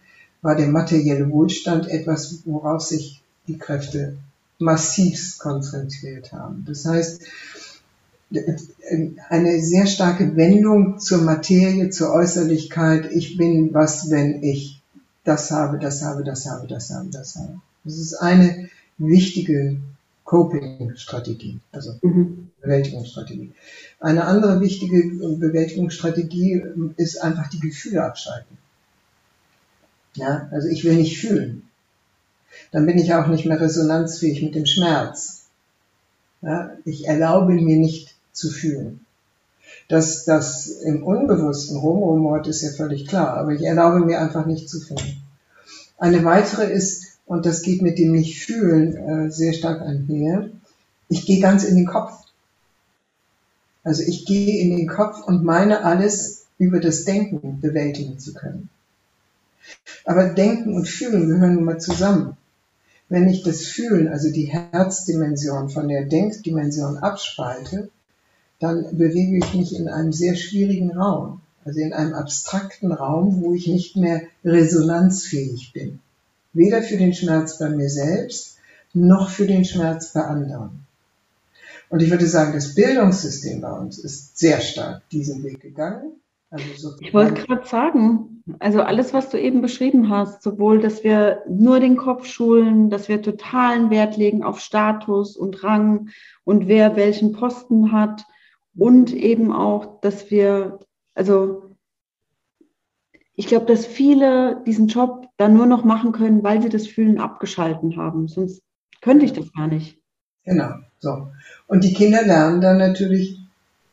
war 0.42 0.56
der 0.56 0.68
materielle 0.68 1.30
Wohlstand 1.30 1.88
etwas, 1.88 2.42
worauf 2.46 2.82
sich 2.82 3.22
die 3.48 3.58
Kräfte 3.58 4.18
massiv 4.58 5.38
konzentriert 5.40 6.32
haben. 6.32 6.66
Das 6.68 6.86
heißt, 6.86 7.24
eine 9.30 9.62
sehr 9.62 9.88
starke 9.88 10.36
Wendung 10.36 11.00
zur 11.00 11.22
Materie, 11.24 11.90
zur 11.90 12.14
Äußerlichkeit. 12.14 13.12
Ich 13.12 13.38
bin 13.38 13.74
was, 13.74 14.12
wenn 14.12 14.44
ich 14.44 14.82
das 15.24 15.52
habe, 15.52 15.80
das 15.80 16.04
habe, 16.04 16.24
das 16.24 16.46
habe, 16.46 16.68
das 16.68 16.90
habe, 16.90 17.10
das 17.10 17.36
habe. 17.36 17.60
Das 17.84 17.98
ist 17.98 18.14
eine 18.16 18.70
wichtige 18.98 19.78
Coping-Strategie, 20.26 21.60
also 21.72 21.94
mhm. 22.04 22.50
Bewältigungsstrategie. 22.62 23.52
Eine 24.00 24.26
andere 24.26 24.62
wichtige 24.62 25.04
Bewältigungsstrategie 25.38 26.62
ist 26.98 27.18
einfach 27.24 27.50
die 27.50 27.60
Gefühle 27.60 28.04
abschalten. 28.04 28.58
Ja, 30.16 30.48
also 30.52 30.68
ich 30.68 30.84
will 30.84 30.96
nicht 30.96 31.20
fühlen. 31.20 31.64
Dann 32.72 32.86
bin 32.86 32.98
ich 32.98 33.14
auch 33.14 33.28
nicht 33.28 33.46
mehr 33.46 33.60
resonanzfähig 33.60 34.42
mit 34.42 34.56
dem 34.56 34.66
Schmerz. 34.66 35.46
Ja, 36.42 36.72
ich 36.86 37.08
erlaube 37.08 37.54
mir 37.54 37.78
nicht 37.78 38.16
zu 38.32 38.50
fühlen. 38.50 39.06
Dass 39.88 40.26
das 40.26 40.68
im 40.68 41.04
Unbewussten 41.04 41.78
rumrumort, 41.78 42.48
ist 42.48 42.62
ja 42.62 42.70
völlig 42.70 43.08
klar, 43.08 43.38
aber 43.38 43.52
ich 43.54 43.64
erlaube 43.64 44.06
mir 44.06 44.20
einfach 44.20 44.46
nicht 44.46 44.70
zu 44.70 44.80
fühlen. 44.80 45.22
Eine 45.98 46.24
weitere 46.24 46.72
ist, 46.72 47.06
und 47.26 47.46
das 47.46 47.62
geht 47.62 47.82
mit 47.82 48.00
dem 48.00 48.12
Nicht-Fühlen 48.12 48.96
äh, 48.96 49.32
sehr 49.32 49.54
stark 49.54 49.82
einher, 49.82 50.50
ich 51.10 51.26
gehe 51.26 51.42
ganz 51.42 51.64
in 51.64 51.76
den 51.76 51.88
Kopf. 51.88 52.14
Also 53.84 54.04
ich 54.04 54.26
gehe 54.26 54.62
in 54.62 54.76
den 54.78 54.88
Kopf 54.88 55.24
und 55.24 55.44
meine 55.44 55.84
alles 55.84 56.46
über 56.58 56.80
das 56.80 57.04
Denken 57.06 57.60
bewältigen 57.60 58.20
zu 58.20 58.34
können. 58.34 58.70
Aber 60.06 60.34
Denken 60.34 60.74
und 60.74 60.88
Fühlen 60.88 61.28
gehören 61.28 61.56
nun 61.56 61.66
mal 61.66 61.80
zusammen. 61.80 62.38
Wenn 63.10 63.28
ich 63.28 63.44
das 63.44 63.62
Fühlen, 63.62 64.08
also 64.08 64.32
die 64.32 64.46
Herzdimension 64.46 65.70
von 65.70 65.88
der 65.88 66.06
Denkdimension 66.06 66.98
abspalte, 66.98 67.90
dann 68.60 68.98
bewege 68.98 69.38
ich 69.38 69.54
mich 69.54 69.76
in 69.76 69.88
einem 69.88 70.14
sehr 70.14 70.36
schwierigen 70.36 70.92
Raum, 70.96 71.42
also 71.66 71.80
in 71.80 71.94
einem 71.94 72.14
abstrakten 72.14 72.92
Raum, 72.92 73.42
wo 73.42 73.54
ich 73.54 73.68
nicht 73.68 73.96
mehr 73.96 74.24
resonanzfähig 74.44 75.72
bin. 75.74 76.00
Weder 76.54 76.84
für 76.84 76.98
den 76.98 77.14
Schmerz 77.14 77.58
bei 77.58 77.70
mir 77.70 77.90
selbst, 77.90 78.58
noch 78.94 79.30
für 79.30 79.48
den 79.48 79.66
Schmerz 79.66 80.14
bei 80.14 80.22
anderen. 80.22 80.86
Und 81.90 82.02
ich 82.02 82.12
würde 82.12 82.28
sagen, 82.28 82.54
das 82.54 82.76
Bildungssystem 82.76 83.62
bei 83.62 83.72
uns 83.72 83.98
ist 83.98 84.38
sehr 84.38 84.62
stark 84.62 85.08
diesen 85.10 85.44
Weg 85.44 85.62
gegangen. 85.62 86.14
Also 86.52 86.66
so 86.76 86.96
ich 87.00 87.14
wollte 87.14 87.46
gerade 87.46 87.68
sagen, 87.68 88.44
also 88.60 88.82
alles, 88.82 89.14
was 89.14 89.30
du 89.30 89.40
eben 89.40 89.62
beschrieben 89.62 90.10
hast, 90.10 90.42
sowohl, 90.42 90.80
dass 90.80 91.04
wir 91.04 91.44
nur 91.48 91.80
den 91.80 91.96
Kopf 91.96 92.26
schulen, 92.26 92.90
dass 92.90 93.08
wir 93.08 93.22
totalen 93.22 93.92
Wert 93.92 94.18
legen 94.18 94.44
auf 94.44 94.60
Status 94.60 95.38
und 95.38 95.64
Rang 95.64 96.10
und 96.44 96.68
wer 96.68 96.96
welchen 96.96 97.34
Posten 97.34 97.92
hat, 97.92 98.26
und 98.80 99.14
eben 99.14 99.52
auch, 99.52 100.00
dass 100.02 100.32
wir, 100.32 100.80
also 101.14 101.76
ich 103.36 103.48
glaube, 103.48 103.66
dass 103.66 103.86
viele 103.86 104.64
diesen 104.66 104.88
Job 104.88 105.28
dann 105.38 105.54
nur 105.54 105.66
noch 105.66 105.84
machen 105.84 106.12
können, 106.12 106.44
weil 106.44 106.62
sie 106.62 106.70
das 106.70 106.88
Fühlen 106.88 107.20
abgeschalten 107.20 107.98
haben. 107.98 108.28
Sonst 108.28 108.62
könnte 109.02 109.26
ich 109.26 109.34
das 109.34 109.52
gar 109.54 109.68
nicht. 109.68 110.00
Genau, 110.46 110.74
so. 111.00 111.30
Und 111.68 111.84
die 111.84 111.94
Kinder 111.94 112.24
lernen 112.24 112.62
dann 112.62 112.78
natürlich, 112.78 113.40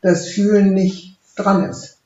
dass 0.01 0.27
Fühlen 0.27 0.73
nicht 0.73 1.17
dran 1.35 1.69
ist. 1.69 1.96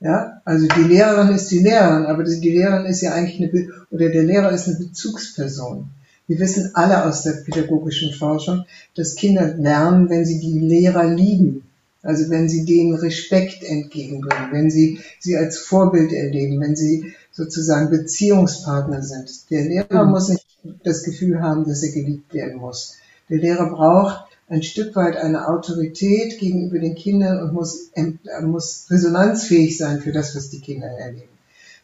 Ja, 0.00 0.42
also 0.44 0.66
die 0.66 0.82
Lehrerin 0.82 1.34
ist 1.34 1.50
die 1.50 1.60
Lehrerin, 1.60 2.06
aber 2.06 2.24
die 2.24 2.50
Lehrerin 2.50 2.86
ist 2.86 3.00
ja 3.00 3.14
eigentlich 3.14 3.40
eine, 3.40 3.68
oder 3.90 4.10
der 4.10 4.24
Lehrer 4.24 4.50
ist 4.52 4.68
eine 4.68 4.76
Bezugsperson. 4.76 5.88
Wir 6.26 6.38
wissen 6.38 6.70
alle 6.74 7.04
aus 7.04 7.22
der 7.22 7.32
pädagogischen 7.44 8.12
Forschung, 8.12 8.64
dass 8.96 9.14
Kinder 9.14 9.54
lernen, 9.54 10.08
wenn 10.08 10.24
sie 10.24 10.40
die 10.40 10.58
Lehrer 10.58 11.04
lieben. 11.04 11.62
Also 12.02 12.28
wenn 12.28 12.50
sie 12.50 12.66
denen 12.66 12.94
Respekt 12.94 13.62
entgegenbringen, 13.62 14.52
wenn 14.52 14.70
sie 14.70 15.00
sie 15.20 15.36
als 15.38 15.58
Vorbild 15.58 16.12
erleben, 16.12 16.60
wenn 16.60 16.76
sie 16.76 17.14
sozusagen 17.32 17.90
Beziehungspartner 17.90 19.02
sind. 19.02 19.50
Der 19.50 19.64
Lehrer 19.64 20.04
mhm. 20.04 20.10
muss 20.10 20.28
nicht 20.28 20.46
das 20.82 21.02
Gefühl 21.02 21.40
haben, 21.40 21.66
dass 21.66 21.82
er 21.82 21.92
geliebt 21.92 22.32
werden 22.34 22.58
muss. 22.58 22.96
Der 23.30 23.38
Lehrer 23.38 23.70
braucht 23.70 24.26
ein 24.48 24.62
Stück 24.62 24.94
weit 24.94 25.16
eine 25.16 25.48
Autorität 25.48 26.38
gegenüber 26.38 26.78
den 26.78 26.94
Kindern 26.94 27.42
und 27.42 27.54
muss, 27.54 27.90
muss 28.42 28.86
resonanzfähig 28.90 29.76
sein 29.76 30.00
für 30.00 30.12
das, 30.12 30.36
was 30.36 30.50
die 30.50 30.60
Kinder 30.60 30.88
erleben. 30.88 31.28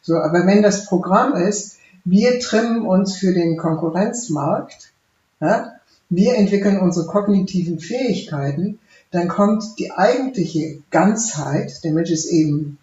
So, 0.03 0.17
aber 0.17 0.47
wenn 0.47 0.63
das 0.63 0.87
Programm 0.87 1.35
ist, 1.35 1.79
wir 2.05 2.41
trimmen 2.41 2.87
uns 2.87 3.17
für 3.17 3.33
den 3.33 3.57
Konkurrenzmarkt, 3.57 4.93
ja, 5.41 5.73
wir 6.09 6.35
entwickeln 6.35 6.81
unsere 6.81 7.07
kognitiven 7.07 7.79
Fähigkeiten, 7.79 8.79
dann 9.11 9.29
kommt 9.29 9.79
die 9.79 9.93
eigentliche 9.93 10.79
Ganzheit, 10.91 11.83
der 11.85 11.93
Mensch 11.93 12.11
ist 12.11 12.27
eben 12.27 12.79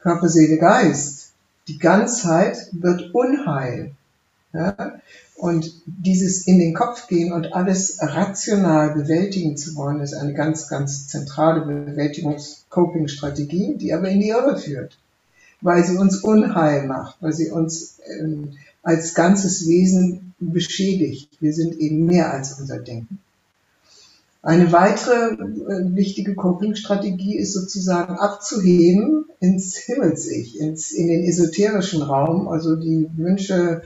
Körper, 0.00 0.28
Seele, 0.28 0.58
Geist. 0.58 1.32
Die 1.66 1.78
Ganzheit 1.78 2.68
wird 2.72 3.14
Unheil. 3.14 3.92
Ja? 4.52 5.00
Und 5.36 5.72
dieses 5.86 6.46
in 6.46 6.58
den 6.58 6.74
Kopf 6.74 7.06
gehen 7.06 7.32
und 7.32 7.52
alles 7.52 7.98
rational 8.00 8.94
bewältigen 8.94 9.56
zu 9.56 9.76
wollen, 9.76 10.00
ist 10.00 10.14
eine 10.14 10.34
ganz, 10.34 10.66
ganz 10.68 11.06
zentrale 11.06 11.64
Bewältigungs-Coping-Strategie, 11.64 13.76
die 13.76 13.94
aber 13.94 14.08
in 14.08 14.18
die 14.20 14.30
Irre 14.30 14.58
führt, 14.58 14.98
weil 15.60 15.84
sie 15.84 15.96
uns 15.96 16.24
Unheil 16.24 16.86
macht, 16.86 17.18
weil 17.20 17.32
sie 17.32 17.50
uns 17.50 18.00
ähm, 18.20 18.54
als 18.82 19.14
ganzes 19.14 19.68
Wesen 19.68 20.34
beschädigt. 20.40 21.30
Wir 21.40 21.52
sind 21.52 21.78
eben 21.78 22.06
mehr 22.06 22.32
als 22.32 22.58
unser 22.58 22.78
Denken. 22.78 23.20
Eine 24.42 24.72
weitere 24.72 25.34
äh, 25.34 25.94
wichtige 25.94 26.34
Coping-Strategie 26.34 27.36
ist 27.36 27.52
sozusagen 27.52 28.16
abzuheben 28.16 29.26
ins 29.40 29.76
Himmels-Ich, 29.76 30.58
in 30.58 31.06
den 31.06 31.24
esoterischen 31.24 32.02
Raum, 32.02 32.48
also 32.48 32.74
die 32.74 33.08
Wünsche 33.16 33.82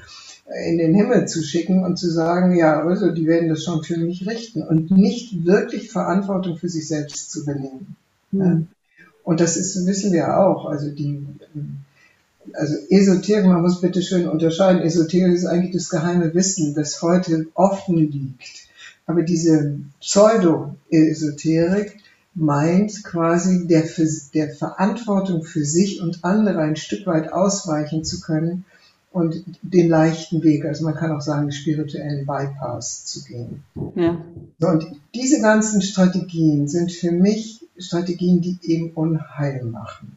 in 0.69 0.79
den 0.79 0.95
Himmel 0.95 1.27
zu 1.27 1.43
schicken 1.43 1.85
und 1.85 1.99
zu 1.99 2.11
sagen, 2.11 2.57
ja, 2.57 2.83
also 2.83 3.11
die 3.11 3.27
werden 3.27 3.49
das 3.49 3.65
schon 3.65 3.83
für 3.83 3.97
mich 3.97 4.27
richten 4.27 4.63
und 4.63 4.91
nicht 4.91 5.45
wirklich 5.45 5.91
Verantwortung 5.91 6.57
für 6.57 6.69
sich 6.69 6.89
selbst 6.89 7.31
zu 7.31 7.43
übernehmen. 7.43 7.97
Mhm. 8.31 8.69
Und 9.25 9.41
das 9.41 9.57
ist, 9.57 9.87
wissen 9.87 10.13
wir 10.13 10.39
auch, 10.39 10.67
also 10.67 10.91
die, 10.91 11.25
also 12.55 12.75
Esoterik, 12.91 13.47
man 13.47 13.63
muss 13.63 13.81
bitte 13.81 14.03
schön 14.03 14.29
unterscheiden, 14.29 14.83
Esoterik 14.83 15.33
ist 15.35 15.47
eigentlich 15.47 15.73
das 15.73 15.89
geheime 15.89 16.35
Wissen, 16.35 16.75
das 16.75 17.01
heute 17.03 17.47
offen 17.55 17.97
liegt 17.97 18.63
aber 19.07 19.23
diese 19.23 19.79
Pseudo-Esoterik 20.01 21.99
meint 22.35 23.05
quasi 23.05 23.67
der, 23.67 23.85
der 24.33 24.51
Verantwortung 24.55 25.43
für 25.43 25.65
sich 25.65 26.01
und 26.01 26.25
andere 26.25 26.61
ein 26.61 26.77
Stück 26.77 27.07
weit 27.07 27.33
ausweichen 27.33 28.05
zu 28.05 28.21
können 28.21 28.65
und 29.13 29.45
den 29.63 29.89
leichten 29.89 30.43
Weg, 30.43 30.65
also 30.65 30.85
man 30.85 30.95
kann 30.95 31.13
auch 31.13 31.21
sagen, 31.21 31.53
spirituellen 31.53 32.27
Bypass 32.27 33.05
zu 33.05 33.23
gehen. 33.25 33.63
Ja. 33.95 34.25
Und 34.61 34.87
diese 35.15 35.41
ganzen 35.41 35.83
Strategien 35.83 36.67
sind 36.67 36.93
für 36.93 37.13
mich 37.13 37.61
Strategien, 37.77 38.41
die 38.41 38.59
eben 38.63 38.91
Unheil 38.93 39.65
machen. 39.65 40.17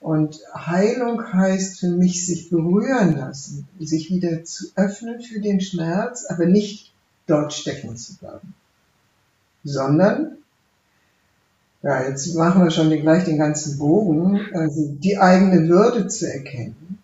Und 0.00 0.38
Heilung 0.54 1.32
heißt 1.32 1.80
für 1.80 1.88
mich, 1.88 2.24
sich 2.24 2.50
berühren 2.50 3.16
lassen, 3.16 3.66
sich 3.80 4.10
wieder 4.10 4.44
zu 4.44 4.66
öffnen 4.76 5.20
für 5.20 5.40
den 5.40 5.60
Schmerz, 5.60 6.24
aber 6.28 6.46
nicht 6.46 6.92
dort 7.26 7.52
stecken 7.52 7.96
zu 7.96 8.16
bleiben. 8.16 8.54
Sondern, 9.64 10.38
ja, 11.82 12.08
jetzt 12.08 12.32
machen 12.36 12.62
wir 12.62 12.70
schon 12.70 12.90
gleich 12.90 13.24
den 13.24 13.38
ganzen 13.38 13.76
Bogen, 13.78 14.40
also 14.54 14.88
die 14.88 15.18
eigene 15.18 15.68
Würde 15.68 16.06
zu 16.06 16.32
erkennen. 16.32 16.97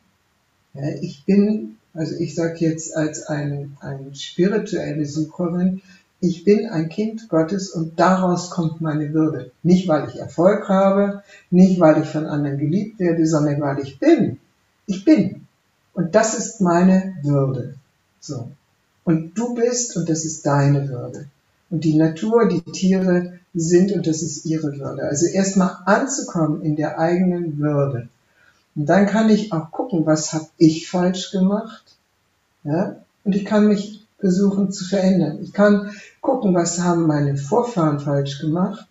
Ich 1.00 1.25
bin, 1.25 1.76
also 1.93 2.16
ich 2.16 2.35
sage 2.35 2.57
jetzt 2.59 2.97
als 2.97 3.26
ein, 3.26 3.76
ein 3.81 4.14
spirituelle 4.14 5.07
Sucherin, 5.07 5.83
ich 6.21 6.43
bin 6.43 6.66
ein 6.66 6.88
Kind 6.88 7.28
Gottes 7.28 7.71
und 7.71 8.00
daraus 8.00 8.50
kommt 8.50 8.81
meine 8.81 9.12
Würde. 9.12 9.50
Nicht, 9.62 9.88
weil 9.88 10.09
ich 10.09 10.19
Erfolg 10.19 10.69
habe, 10.69 11.23
nicht, 11.50 11.78
weil 11.81 12.02
ich 12.02 12.09
von 12.09 12.26
anderen 12.26 12.59
geliebt 12.59 12.99
werde, 12.99 13.26
sondern 13.26 13.61
weil 13.61 13.81
ich 13.81 13.99
bin. 13.99 14.38
Ich 14.87 15.04
bin. 15.04 15.47
Und 15.93 16.14
das 16.14 16.35
ist 16.37 16.61
meine 16.61 17.14
Würde. 17.23 17.75
So. 18.21 18.49
Und 19.04 19.38
du 19.38 19.54
bist, 19.54 19.97
und 19.97 20.09
das 20.09 20.25
ist 20.25 20.47
deine 20.47 20.88
Würde. 20.88 21.26
Und 21.71 21.85
die 21.85 21.97
Natur, 21.97 22.49
die 22.49 22.62
Tiere 22.73 23.38
sind 23.52 23.93
und 23.93 24.07
das 24.07 24.23
ist 24.23 24.47
ihre 24.47 24.78
Würde. 24.78 25.04
Also 25.04 25.26
erstmal 25.26 25.76
anzukommen 25.85 26.62
in 26.62 26.75
der 26.75 26.99
eigenen 26.99 27.59
Würde. 27.59 28.09
Und 28.76 28.87
dann 28.87 29.07
kann 29.07 29.31
ich 29.31 29.52
auch 29.52 29.71
gucken, 29.71 30.07
was 30.07 30.33
habe 30.33 30.47
ich 30.59 30.88
falsch 30.88 31.31
gemacht. 31.31 31.85
Ja? 32.64 32.97
Und 33.25 33.35
ich 33.35 33.45
kann 33.45 33.69
mich 33.69 34.04
versuchen 34.19 34.73
zu 34.73 34.85
verändern. 34.85 35.38
Ich 35.43 35.52
kann 35.52 35.90
gucken, 36.21 36.54
was 36.54 36.81
haben 36.81 37.07
meine 37.07 37.37
Vorfahren 37.37 38.00
falsch 38.00 38.38
gemacht. 38.40 38.87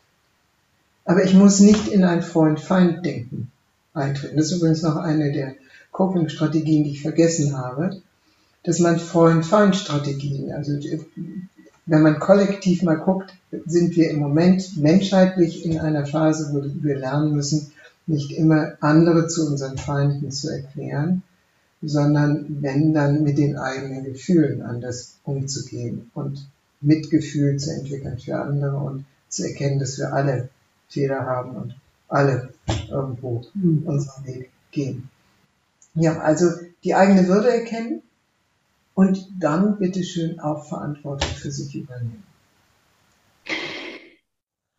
Aber 1.05 1.23
ich 1.23 1.33
muss 1.33 1.59
nicht 1.59 1.87
in 1.87 2.03
ein 2.03 2.21
Freund-Feind-Denken 2.21 3.51
eintreten. 3.93 4.37
Das 4.37 4.47
ist 4.47 4.57
übrigens 4.57 4.83
noch 4.83 4.95
eine 4.95 5.31
der 5.31 5.55
Coping-Strategien, 5.91 6.83
die 6.83 6.91
ich 6.91 7.01
vergessen 7.01 7.57
habe, 7.57 8.01
dass 8.63 8.79
man 8.79 8.99
Freund-Feind-Strategien, 8.99 10.51
also 10.53 10.71
wenn 11.85 12.01
man 12.01 12.19
kollektiv 12.19 12.81
mal 12.83 12.97
guckt, 12.97 13.33
sind 13.65 13.95
wir 13.95 14.09
im 14.09 14.19
Moment 14.19 14.77
menschheitlich 14.77 15.65
in 15.65 15.79
einer 15.79 16.05
Phase, 16.05 16.53
wo 16.53 16.63
wir 16.83 16.97
lernen 16.97 17.33
müssen, 17.33 17.73
nicht 18.05 18.31
immer 18.31 18.73
andere 18.81 19.27
zu 19.27 19.47
unseren 19.47 19.77
Feinden 19.77 20.31
zu 20.31 20.49
erklären, 20.49 21.23
sondern 21.81 22.61
wenn 22.61 22.93
dann 22.93 23.23
mit 23.23 23.37
den 23.37 23.57
eigenen 23.57 24.03
Gefühlen 24.03 24.61
anders 24.61 25.17
umzugehen 25.23 26.11
und 26.13 26.47
Mitgefühl 26.81 27.57
zu 27.57 27.71
entwickeln 27.71 28.17
für 28.19 28.39
andere 28.39 28.77
und 28.77 29.05
zu 29.29 29.43
erkennen, 29.43 29.79
dass 29.79 29.97
wir 29.97 30.13
alle 30.13 30.49
Fehler 30.89 31.25
haben 31.25 31.55
und 31.55 31.75
alle 32.07 32.53
irgendwo 32.89 33.43
mhm. 33.53 33.83
unseren 33.85 34.25
Weg 34.25 34.49
gehen. 34.71 35.09
Ja, 35.95 36.19
also 36.19 36.49
die 36.83 36.95
eigene 36.95 37.27
Würde 37.27 37.49
erkennen 37.49 38.01
und 38.93 39.27
dann 39.39 39.77
bitteschön 39.77 40.39
auch 40.39 40.67
Verantwortung 40.67 41.29
für 41.29 41.51
sich 41.51 41.75
übernehmen. 41.75 42.23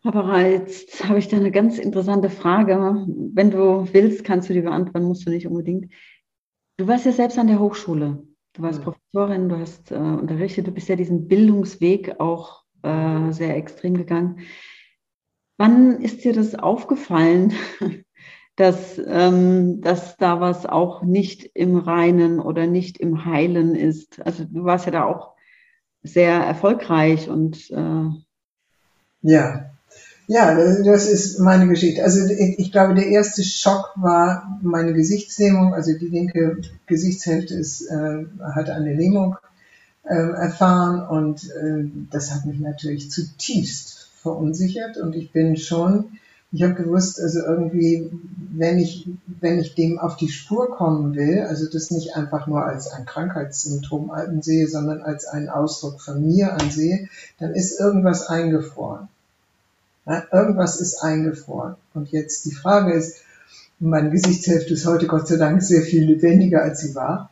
Aber 0.04 0.38
jetzt 0.46 1.08
habe 1.08 1.18
ich 1.18 1.28
da 1.28 1.38
eine 1.38 1.50
ganz 1.50 1.78
interessante 1.78 2.28
Frage. 2.28 3.06
Wenn 3.08 3.50
du 3.50 3.88
willst, 3.92 4.22
kannst 4.22 4.50
du 4.50 4.52
die 4.52 4.60
beantworten, 4.60 5.06
musst 5.06 5.26
du 5.26 5.30
nicht 5.30 5.46
unbedingt. 5.46 5.90
Du 6.76 6.86
warst 6.86 7.06
ja 7.06 7.12
selbst 7.12 7.38
an 7.38 7.46
der 7.46 7.58
Hochschule. 7.58 8.22
Du 8.52 8.62
warst 8.62 8.80
ja. 8.80 8.84
Professorin, 8.84 9.48
du 9.48 9.58
hast 9.58 9.90
äh, 9.90 9.94
unterrichtet, 9.94 10.66
du 10.66 10.72
bist 10.72 10.88
ja 10.88 10.96
diesen 10.96 11.26
Bildungsweg 11.26 12.20
auch 12.20 12.64
äh, 12.82 13.32
sehr 13.32 13.56
extrem 13.56 13.96
gegangen. 13.96 14.40
Wann 15.56 16.02
ist 16.02 16.22
dir 16.24 16.34
das 16.34 16.54
aufgefallen, 16.54 17.54
dass, 18.56 19.00
ähm, 19.06 19.80
dass 19.80 20.18
da 20.18 20.38
was 20.38 20.66
auch 20.66 21.02
nicht 21.02 21.50
im 21.54 21.76
Reinen 21.76 22.40
oder 22.40 22.66
nicht 22.66 22.98
im 22.98 23.24
Heilen 23.24 23.74
ist? 23.74 24.20
Also 24.24 24.44
du 24.44 24.64
warst 24.64 24.84
ja 24.84 24.92
da 24.92 25.04
auch 25.04 25.34
sehr 26.02 26.34
erfolgreich 26.34 27.30
und 27.30 27.70
äh 27.70 28.10
ja, 29.26 29.73
ja, 30.26 30.54
das 30.54 31.06
ist 31.06 31.38
meine 31.38 31.68
Geschichte. 31.68 32.02
Also 32.02 32.24
ich 32.26 32.72
glaube, 32.72 32.94
der 32.94 33.06
erste 33.08 33.42
Schock 33.42 33.92
war 33.96 34.58
meine 34.62 34.94
Gesichtslähmung. 34.94 35.74
Also 35.74 35.92
die 35.98 36.08
linke 36.08 36.58
Gesichtshälfte 36.86 37.54
ist, 37.54 37.82
äh, 37.90 38.24
hat 38.54 38.70
eine 38.70 38.94
Lähmung 38.94 39.36
äh, 40.04 40.14
erfahren 40.14 41.06
und 41.06 41.44
äh, 41.50 41.84
das 42.10 42.30
hat 42.30 42.46
mich 42.46 42.58
natürlich 42.60 43.10
zutiefst 43.10 44.08
verunsichert 44.22 44.96
und 44.96 45.14
ich 45.14 45.32
bin 45.32 45.56
schon, 45.56 46.18
ich 46.52 46.62
habe 46.62 46.74
gewusst, 46.74 47.20
also 47.20 47.40
irgendwie, 47.40 48.10
wenn 48.52 48.78
ich, 48.78 49.08
wenn 49.40 49.58
ich 49.58 49.74
dem 49.74 49.98
auf 49.98 50.16
die 50.16 50.28
Spur 50.28 50.70
kommen 50.70 51.14
will, 51.14 51.42
also 51.42 51.68
das 51.70 51.90
nicht 51.90 52.16
einfach 52.16 52.46
nur 52.46 52.64
als 52.64 52.86
ein 52.88 53.06
Krankheitssymptom 53.06 54.10
ansehe, 54.10 54.68
sondern 54.68 55.02
als 55.02 55.26
einen 55.26 55.48
Ausdruck 55.48 56.00
von 56.00 56.24
mir 56.24 56.54
ansehe, 56.54 57.08
dann 57.38 57.54
ist 57.54 57.80
irgendwas 57.80 58.26
eingefroren. 58.28 59.08
Ja, 60.06 60.24
irgendwas 60.32 60.80
ist 60.80 61.02
eingefroren. 61.02 61.76
Und 61.94 62.10
jetzt 62.12 62.44
die 62.44 62.54
Frage 62.54 62.92
ist, 62.92 63.22
meine 63.78 64.10
Gesichtshälfte 64.10 64.74
ist 64.74 64.86
heute 64.86 65.06
Gott 65.06 65.26
sei 65.26 65.36
Dank 65.36 65.62
sehr 65.62 65.82
viel 65.82 66.04
lebendiger, 66.04 66.62
als 66.62 66.80
sie 66.80 66.94
war. 66.94 67.30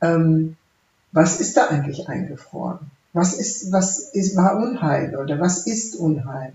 Ähm, 0.00 0.56
was 1.12 1.40
ist 1.40 1.56
da 1.56 1.68
eigentlich 1.68 2.08
eingefroren? 2.08 2.90
Was 3.12 3.34
ist, 3.34 3.72
was 3.72 3.98
ist, 3.98 4.36
war 4.36 4.56
Unheil 4.56 5.16
oder 5.16 5.40
was 5.40 5.66
ist 5.66 5.96
Unheil? 5.96 6.52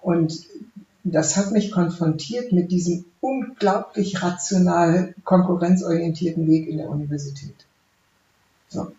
Und 0.00 0.46
das 1.02 1.36
hat 1.36 1.52
mich 1.52 1.72
konfrontiert 1.72 2.52
mit 2.52 2.70
diesem 2.70 3.04
unglaublich 3.20 4.22
rational 4.22 5.14
konkurrenzorientierten 5.24 6.46
Weg 6.46 6.68
in 6.68 6.78
der 6.78 6.88
Universität. 6.88 7.66
So. 8.68 8.92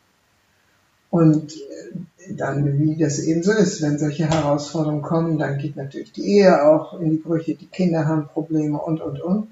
Und 1.09 1.53
äh, 1.53 2.16
dann, 2.35 2.79
wie 2.79 2.97
das 2.97 3.19
eben 3.19 3.43
so 3.43 3.51
ist, 3.51 3.81
wenn 3.81 3.99
solche 3.99 4.29
Herausforderungen 4.29 5.01
kommen, 5.01 5.37
dann 5.37 5.57
geht 5.57 5.75
natürlich 5.75 6.11
die 6.11 6.27
Ehe 6.27 6.65
auch 6.65 6.99
in 6.99 7.11
die 7.11 7.17
Brüche, 7.17 7.55
die 7.55 7.67
Kinder 7.67 8.05
haben 8.05 8.27
Probleme 8.27 8.79
und, 8.79 9.01
und, 9.01 9.21
und. 9.21 9.47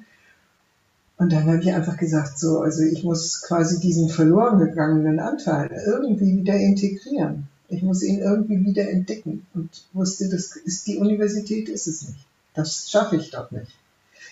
Und 1.17 1.31
dann 1.31 1.45
habe 1.45 1.59
ich 1.59 1.73
einfach 1.73 1.97
gesagt, 1.97 2.37
so, 2.37 2.59
also 2.59 2.83
ich 2.83 3.03
muss 3.03 3.41
quasi 3.41 3.79
diesen 3.79 4.09
verloren 4.09 4.59
gegangenen 4.59 5.19
Anteil 5.19 5.71
irgendwie 5.85 6.35
wieder 6.35 6.55
integrieren. 6.55 7.47
Ich 7.69 7.81
muss 7.81 8.03
ihn 8.03 8.19
irgendwie 8.19 8.63
wieder 8.65 8.89
entdecken 8.89 9.45
und 9.53 9.69
wusste, 9.93 10.29
das 10.29 10.55
ist 10.55 10.87
die 10.87 10.97
Universität, 10.97 11.69
ist 11.69 11.87
es 11.87 12.07
nicht. 12.07 12.25
Das 12.53 12.89
schaffe 12.89 13.15
ich 13.15 13.31
doch 13.31 13.51
nicht. 13.51 13.71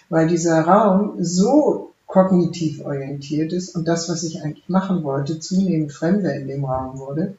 Weil 0.10 0.28
dieser 0.28 0.62
Raum 0.62 1.16
so 1.24 1.94
kognitiv 2.06 2.86
orientiert 2.86 3.54
ist 3.54 3.76
und 3.76 3.88
das, 3.88 4.10
was 4.10 4.24
ich 4.24 4.44
eigentlich 4.44 4.70
machen 4.70 5.04
wollte, 5.04 5.40
zunehmend 5.40 5.92
fremder 5.92 6.36
in 6.36 6.48
dem 6.48 6.66
Raum 6.66 7.00
wurde. 7.00 7.36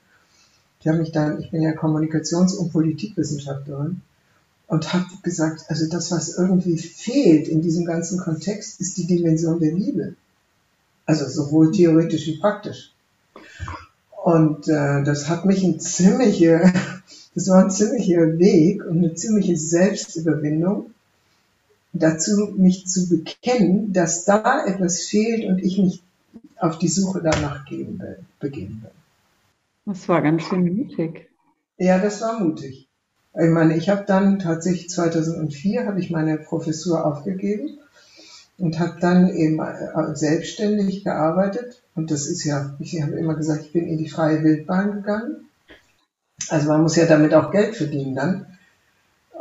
Ich 0.85 0.89
habe 0.89 0.99
mich 0.99 1.13
dann, 1.13 1.41
ich 1.41 1.51
bin 1.51 1.63
ja 1.63 1.71
Kommunikations- 1.71 2.55
und 2.55 2.71
Politikwissenschaftlerin 2.71 4.03
und 4.67 4.93
habe 4.93 5.07
gesagt, 5.23 5.65
also 5.69 5.89
das, 5.89 6.11
was 6.11 6.37
irgendwie 6.37 6.77
fehlt 6.77 7.49
in 7.49 7.63
diesem 7.63 7.87
ganzen 7.87 8.19
Kontext, 8.19 8.83
ist 8.83 8.99
die 8.99 9.07
Dimension 9.07 9.61
der 9.61 9.73
Liebe. 9.73 10.15
Also 11.07 11.27
sowohl 11.27 11.73
theoretisch 11.73 12.27
wie 12.27 12.37
praktisch. 12.37 12.93
Und 14.23 14.69
äh, 14.69 15.03
das 15.05 15.31
hat 15.31 15.47
mich 15.47 15.63
ein 15.65 15.81
ziemlicher, 15.81 16.71
das 17.35 17.49
war 17.49 17.65
ein 17.65 17.71
ziemlicher 17.71 18.39
Weg 18.39 18.85
und 18.85 18.99
eine 18.99 19.15
ziemliche 19.15 19.57
Selbstüberwindung, 19.57 20.91
dazu 21.95 22.53
mich 22.59 22.87
zu 22.87 23.09
bekennen, 23.09 23.95
dass 23.95 24.27
da 24.27 24.67
etwas 24.67 25.01
fehlt 25.01 25.49
und 25.49 25.61
ich 25.61 25.79
mich 25.79 26.03
auf 26.59 26.79
die 26.79 26.89
Suche 26.89 27.23
danach 27.23 27.65
gehen 27.65 27.99
will, 27.99 28.19
begeben 28.39 28.83
will. 28.83 29.04
Das 29.87 30.09
war 30.09 30.23
ganz 30.23 30.43
schön 30.43 30.77
mutig. 30.77 31.31
Ja, 31.77 31.99
das 31.99 32.21
war 32.23 32.41
mutig. 32.41 32.89
Ich 33.37 33.51
meine, 33.51 33.77
ich 33.77 33.89
habe 33.89 34.05
dann 34.07 34.39
tatsächlich 34.39 34.89
2004 34.89 35.87
habe 35.87 35.99
ich 36.01 36.11
meine 36.11 36.39
Professur 36.39 37.05
aufgegeben 37.05 37.79
und 38.59 38.79
habe 38.79 38.99
dann 39.01 39.29
eben 39.29 39.59
äh, 39.59 40.15
selbstständig 40.15 41.05
gearbeitet. 41.05 41.83
Und 41.95 42.11
das 42.11 42.27
ist 42.27 42.45
ja, 42.45 42.77
ich 42.79 43.03
habe 43.03 43.13
immer 43.13 43.35
gesagt, 43.35 43.65
ich 43.65 43.73
bin 43.73 43.87
in 43.87 43.99
die 43.99 44.09
freie 44.09 44.43
Wildbahn 44.45 44.93
gegangen. 44.93 45.49
Also 46.49 46.69
man 46.69 46.83
muss 46.83 46.97
ja 46.97 47.07
damit 47.07 47.35
auch 47.35 47.51
Geld 47.51 47.75
verdienen 47.77 48.15
dann. 48.15 48.54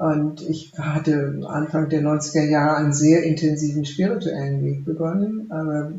Und 0.03 0.41
ich 0.41 0.73
hatte 0.77 1.39
Anfang 1.47 1.87
der 1.87 2.01
90er 2.01 2.43
Jahre 2.43 2.75
einen 2.75 2.91
sehr 2.91 3.23
intensiven 3.23 3.85
spirituellen 3.85 4.61
Weg 4.61 4.83
begonnen. 4.83 5.49
Aber 5.49 5.93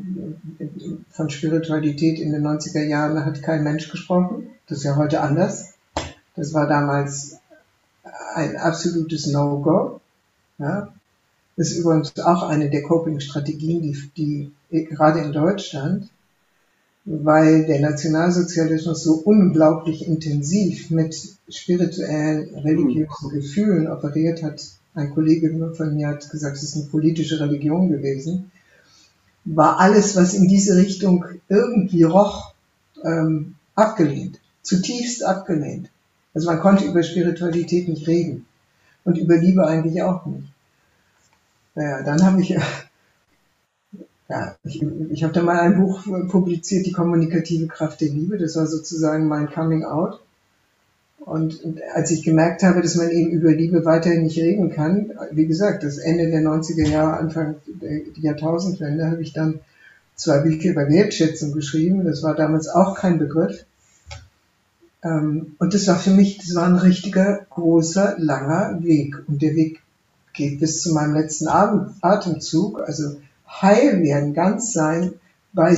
von 1.09 1.31
Spiritualität 1.31 2.19
in 2.19 2.31
den 2.31 2.45
90er 2.45 2.83
Jahren 2.83 3.25
hat 3.25 3.41
kein 3.41 3.63
Mensch 3.63 3.89
gesprochen. 3.89 4.45
Das 4.67 4.77
ist 4.77 4.83
ja 4.83 4.95
heute 4.95 5.21
anders. 5.21 5.73
Das 6.35 6.53
war 6.53 6.67
damals 6.67 7.39
ein 8.35 8.57
absolutes 8.57 9.25
No-Go. 9.25 9.99
Ja. 10.59 10.93
Das 11.57 11.71
ist 11.71 11.79
übrigens 11.79 12.15
auch 12.19 12.43
eine 12.43 12.69
der 12.69 12.83
Coping-Strategien, 12.83 13.81
die, 13.81 14.51
die 14.69 14.85
gerade 14.85 15.21
in 15.21 15.33
Deutschland, 15.33 16.11
weil 17.05 17.65
der 17.65 17.81
Nationalsozialismus 17.81 19.03
so 19.03 19.13
unglaublich 19.13 20.07
intensiv 20.07 20.89
mit 20.89 21.15
spirituellen, 21.49 22.55
religiösen 22.55 23.29
Gefühlen 23.29 23.87
operiert 23.87 24.41
hat. 24.41 24.61
Ein 24.95 25.13
Kollege 25.13 25.73
von 25.75 25.95
mir 25.95 26.07
hat 26.07 26.29
gesagt, 26.29 26.57
es 26.57 26.63
ist 26.63 26.75
eine 26.75 26.85
politische 26.85 27.39
Religion 27.39 27.89
gewesen. 27.89 28.51
War 29.43 29.79
alles, 29.79 30.15
was 30.15 30.33
in 30.33 30.47
diese 30.47 30.75
Richtung 30.77 31.25
irgendwie 31.47 32.03
roch, 32.03 32.53
ähm, 33.03 33.55
abgelehnt, 33.75 34.39
zutiefst 34.63 35.23
abgelehnt. 35.23 35.89
Also 36.33 36.49
man 36.49 36.59
konnte 36.59 36.85
über 36.85 37.03
Spiritualität 37.03 37.87
nicht 37.87 38.07
reden 38.07 38.45
und 39.03 39.17
über 39.17 39.37
Liebe 39.37 39.67
eigentlich 39.67 40.01
auch 40.01 40.25
nicht. 40.25 40.47
Naja, 41.75 42.01
dann 42.03 42.23
habe 42.23 42.41
ich, 42.41 42.57
ja, 44.27 44.55
ich, 44.63 44.81
ich 45.11 45.23
habe 45.23 45.33
da 45.33 45.43
mal 45.43 45.59
ein 45.59 45.77
Buch 45.77 46.03
publiziert, 46.29 46.85
die 46.85 46.91
kommunikative 46.91 47.67
Kraft 47.67 48.01
der 48.01 48.09
Liebe. 48.09 48.37
Das 48.37 48.55
war 48.55 48.65
sozusagen 48.65 49.27
mein 49.27 49.49
Coming 49.49 49.83
Out. 49.83 50.19
Und, 51.19 51.63
und 51.63 51.79
als 51.93 52.11
ich 52.11 52.23
gemerkt 52.23 52.63
habe, 52.63 52.81
dass 52.81 52.95
man 52.95 53.09
eben 53.09 53.31
über 53.31 53.51
Liebe 53.51 53.85
weiterhin 53.85 54.23
nicht 54.23 54.37
reden 54.37 54.71
kann, 54.71 55.11
wie 55.31 55.47
gesagt, 55.47 55.83
das 55.83 55.97
Ende 55.97 56.29
der 56.29 56.41
90er 56.41 56.87
Jahre, 56.87 57.17
Anfang 57.17 57.55
der 57.65 58.01
Jahrtausendwende, 58.15 59.09
habe 59.09 59.21
ich 59.21 59.33
dann 59.33 59.59
zwei 60.15 60.39
Bücher 60.39 60.71
über 60.71 60.87
Wertschätzung 60.89 61.51
geschrieben. 61.51 62.05
Das 62.05 62.23
war 62.23 62.35
damals 62.35 62.67
auch 62.67 62.95
kein 62.95 63.19
Begriff. 63.19 63.65
Ähm, 65.03 65.55
und 65.59 65.73
das 65.73 65.87
war 65.87 65.97
für 65.97 66.11
mich, 66.11 66.37
das 66.37 66.55
war 66.55 66.65
ein 66.65 66.77
richtiger, 66.77 67.45
großer, 67.49 68.15
langer 68.17 68.83
Weg. 68.83 69.23
Und 69.27 69.41
der 69.41 69.55
Weg 69.55 69.81
geht 70.33 70.59
bis 70.59 70.81
zu 70.81 70.93
meinem 70.93 71.15
letzten 71.15 71.47
Atemzug. 71.47 72.81
Also 72.81 73.17
heil 73.47 74.01
werden, 74.01 74.33
ganz 74.33 74.73
sein, 74.73 75.13
bei 75.53 75.75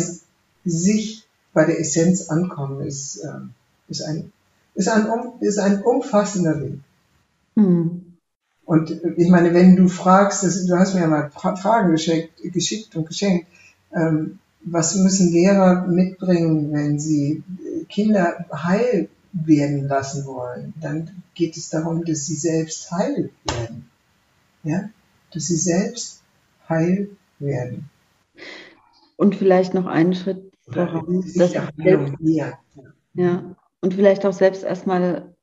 sich, 0.65 1.27
bei 1.53 1.65
der 1.65 1.79
Essenz 1.79 2.29
ankommen, 2.29 2.81
ist, 2.85 3.17
äh, 3.17 3.39
ist, 3.89 4.01
ein, 4.01 4.31
ist, 4.75 4.89
ein, 4.89 5.07
ist 5.39 5.59
ein 5.59 5.81
umfassender 5.81 6.61
Weg. 6.61 6.79
Mhm. 7.55 8.03
Und 8.65 8.91
ich 9.15 9.29
meine, 9.29 9.53
wenn 9.53 9.77
du 9.77 9.87
fragst, 9.87 10.43
das, 10.43 10.65
du 10.65 10.75
hast 10.75 10.93
mir 10.93 11.01
ja 11.01 11.07
mal 11.07 11.31
Fragen 11.31 11.91
geschickt, 11.91 12.33
geschickt 12.43 12.95
und 12.95 13.07
geschenkt, 13.07 13.47
ähm, 13.95 14.39
was 14.61 14.95
müssen 14.95 15.31
Lehrer 15.31 15.87
mitbringen, 15.87 16.73
wenn 16.73 16.99
sie 16.99 17.43
Kinder 17.87 18.45
heil 18.51 19.07
werden 19.31 19.87
lassen 19.87 20.25
wollen? 20.25 20.73
Dann 20.81 21.23
geht 21.33 21.55
es 21.55 21.69
darum, 21.69 22.03
dass 22.03 22.25
sie 22.25 22.35
selbst 22.35 22.91
heil 22.91 23.29
werden. 23.45 23.89
Ja? 24.63 24.89
Dass 25.31 25.47
sie 25.47 25.55
selbst 25.55 26.21
heil 26.67 27.09
werden. 27.39 27.89
Und 29.15 29.35
vielleicht 29.35 29.73
noch 29.73 29.85
einen 29.85 30.13
Schritt 30.13 30.51
voran, 30.69 31.23
dass 31.35 31.51
selbst, 31.51 32.13
ja, 33.13 33.55
und 33.81 33.93
vielleicht 33.93 34.25
auch 34.25 34.33
selbst 34.33 34.63
erstmal 34.63 35.33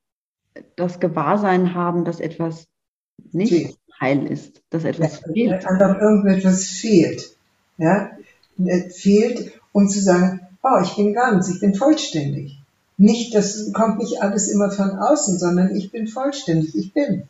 das 0.77 1.01
Gewahrsein 1.01 1.75
haben, 1.75 2.05
dass 2.05 2.21
etwas 2.21 2.67
nicht 3.33 3.51
fehlt. 3.53 3.79
heil 4.01 4.27
ist, 4.27 4.63
dass 4.71 4.85
etwas 4.85 5.21
ja, 5.21 5.33
fehlt. 5.33 5.67
Einfach 5.67 6.01
irgendetwas 6.01 6.65
fehlt. 6.65 7.37
Ja? 7.79 8.11
Fehlt, 8.91 9.53
um 9.73 9.89
zu 9.89 10.01
sagen, 10.01 10.41
oh, 10.63 10.81
ich 10.83 10.97
bin 10.97 11.15
ganz, 11.15 11.49
ich 11.49 11.61
bin 11.61 11.75
vollständig. 11.75 12.59
Nicht, 12.97 13.35
das 13.35 13.73
kommt 13.73 13.99
nicht 13.99 14.23
alles 14.23 14.49
immer 14.49 14.71
von 14.71 14.91
außen, 14.91 15.39
sondern 15.39 15.75
ich 15.75 15.91
bin 15.91 16.07
vollständig, 16.07 16.77
ich 16.77 16.93
bin. 16.93 17.25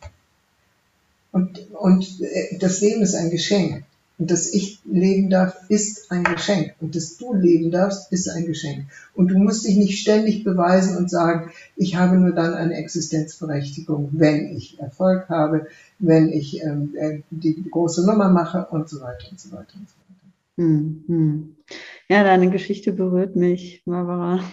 Und, 1.33 1.71
und 1.73 2.21
äh, 2.21 2.59
das 2.59 2.81
Leben 2.81 3.03
ist 3.03 3.15
ein 3.15 3.31
Geschenk. 3.31 3.85
Und 4.17 4.31
dass 4.31 4.53
ich 4.55 4.81
leben 4.85 5.29
darf, 5.29 5.69
ist 5.69 6.13
ein 6.13 6.23
Geschenk. 6.23 6.75
Und 6.81 6.95
dass 6.95 7.17
du 7.17 7.35
leben 7.35 7.73
darfst, 7.73 8.13
ist 8.13 8.29
ein 8.29 8.47
Geschenk. 8.47 8.85
Und 9.15 9.29
du 9.29 9.39
musst 9.39 9.67
dich 9.67 9.77
nicht 9.77 9.99
ständig 9.99 10.45
beweisen 10.45 10.97
und 10.97 11.11
sagen, 11.11 11.51
ich 11.77 11.97
habe 11.97 12.17
nur 12.17 12.33
dann 12.33 12.55
eine 12.55 12.75
Existenzberechtigung, 12.77 14.11
wenn 14.13 14.57
ich 14.57 14.79
Erfolg 14.79 15.29
habe, 15.29 15.67
wenn 15.99 16.29
ich 16.29 16.63
ähm, 16.63 16.95
äh, 16.97 17.21
die 17.31 17.65
große 17.69 18.07
Nummer 18.07 18.29
mache 18.29 18.67
und 18.71 18.89
so 18.89 19.01
weiter 19.01 19.31
und 19.31 19.41
so 19.41 19.51
weiter 19.51 19.75
und 19.79 19.89
so 19.89 19.95
weiter. 19.97 20.05
Hm, 20.59 21.05
hm. 21.09 21.57
Ja, 22.09 22.23
deine 22.23 22.51
Geschichte 22.51 22.93
berührt 22.93 23.35
mich, 23.35 23.83
Barbara. 23.85 24.45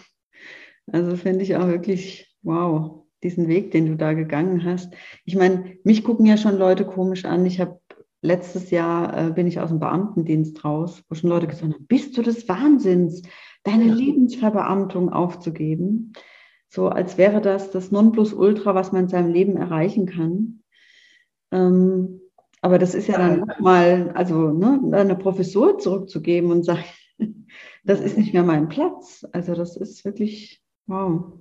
Also 0.91 1.15
finde 1.15 1.43
ich 1.43 1.55
auch 1.55 1.67
wirklich, 1.67 2.35
wow, 2.41 3.03
diesen 3.23 3.47
Weg, 3.47 3.71
den 3.71 3.85
du 3.85 3.95
da 3.95 4.13
gegangen 4.13 4.63
hast. 4.65 4.93
Ich 5.25 5.35
meine, 5.35 5.77
mich 5.83 6.03
gucken 6.03 6.25
ja 6.25 6.37
schon 6.37 6.57
Leute 6.57 6.85
komisch 6.85 7.25
an. 7.25 7.45
Ich 7.45 7.59
habe 7.59 7.79
letztes 8.21 8.71
Jahr 8.71 9.17
äh, 9.17 9.31
bin 9.31 9.47
ich 9.47 9.59
aus 9.59 9.69
dem 9.69 9.79
Beamtendienst 9.79 10.63
raus, 10.63 11.03
wo 11.09 11.15
schon 11.15 11.29
Leute 11.29 11.47
gesagt 11.47 11.73
haben, 11.73 11.85
bist 11.87 12.17
du 12.17 12.21
des 12.21 12.47
Wahnsinns, 12.47 13.23
deine 13.63 13.85
ja. 13.85 13.93
Lebensverbeamtung 13.93 15.11
aufzugeben? 15.11 16.13
So 16.67 16.87
als 16.87 17.17
wäre 17.17 17.41
das 17.41 17.71
das 17.71 17.91
Nonplusultra, 17.91 18.73
was 18.75 18.91
man 18.91 19.03
in 19.03 19.09
seinem 19.09 19.33
Leben 19.33 19.57
erreichen 19.57 20.05
kann. 20.05 20.63
Ähm, 21.51 22.21
aber 22.61 22.77
das 22.77 22.93
ist 22.93 23.07
ja 23.07 23.17
dann 23.17 23.39
nochmal, 23.39 24.11
also 24.13 24.51
ne, 24.51 24.79
eine 24.93 25.15
Professur 25.15 25.79
zurückzugeben 25.79 26.51
und 26.51 26.63
sagen, 26.63 26.83
das 27.83 27.99
ist 27.99 28.17
nicht 28.17 28.33
mehr 28.33 28.43
mein 28.43 28.69
Platz. 28.69 29.25
Also 29.33 29.55
das 29.55 29.75
ist 29.75 30.05
wirklich, 30.05 30.61
wow. 30.85 31.33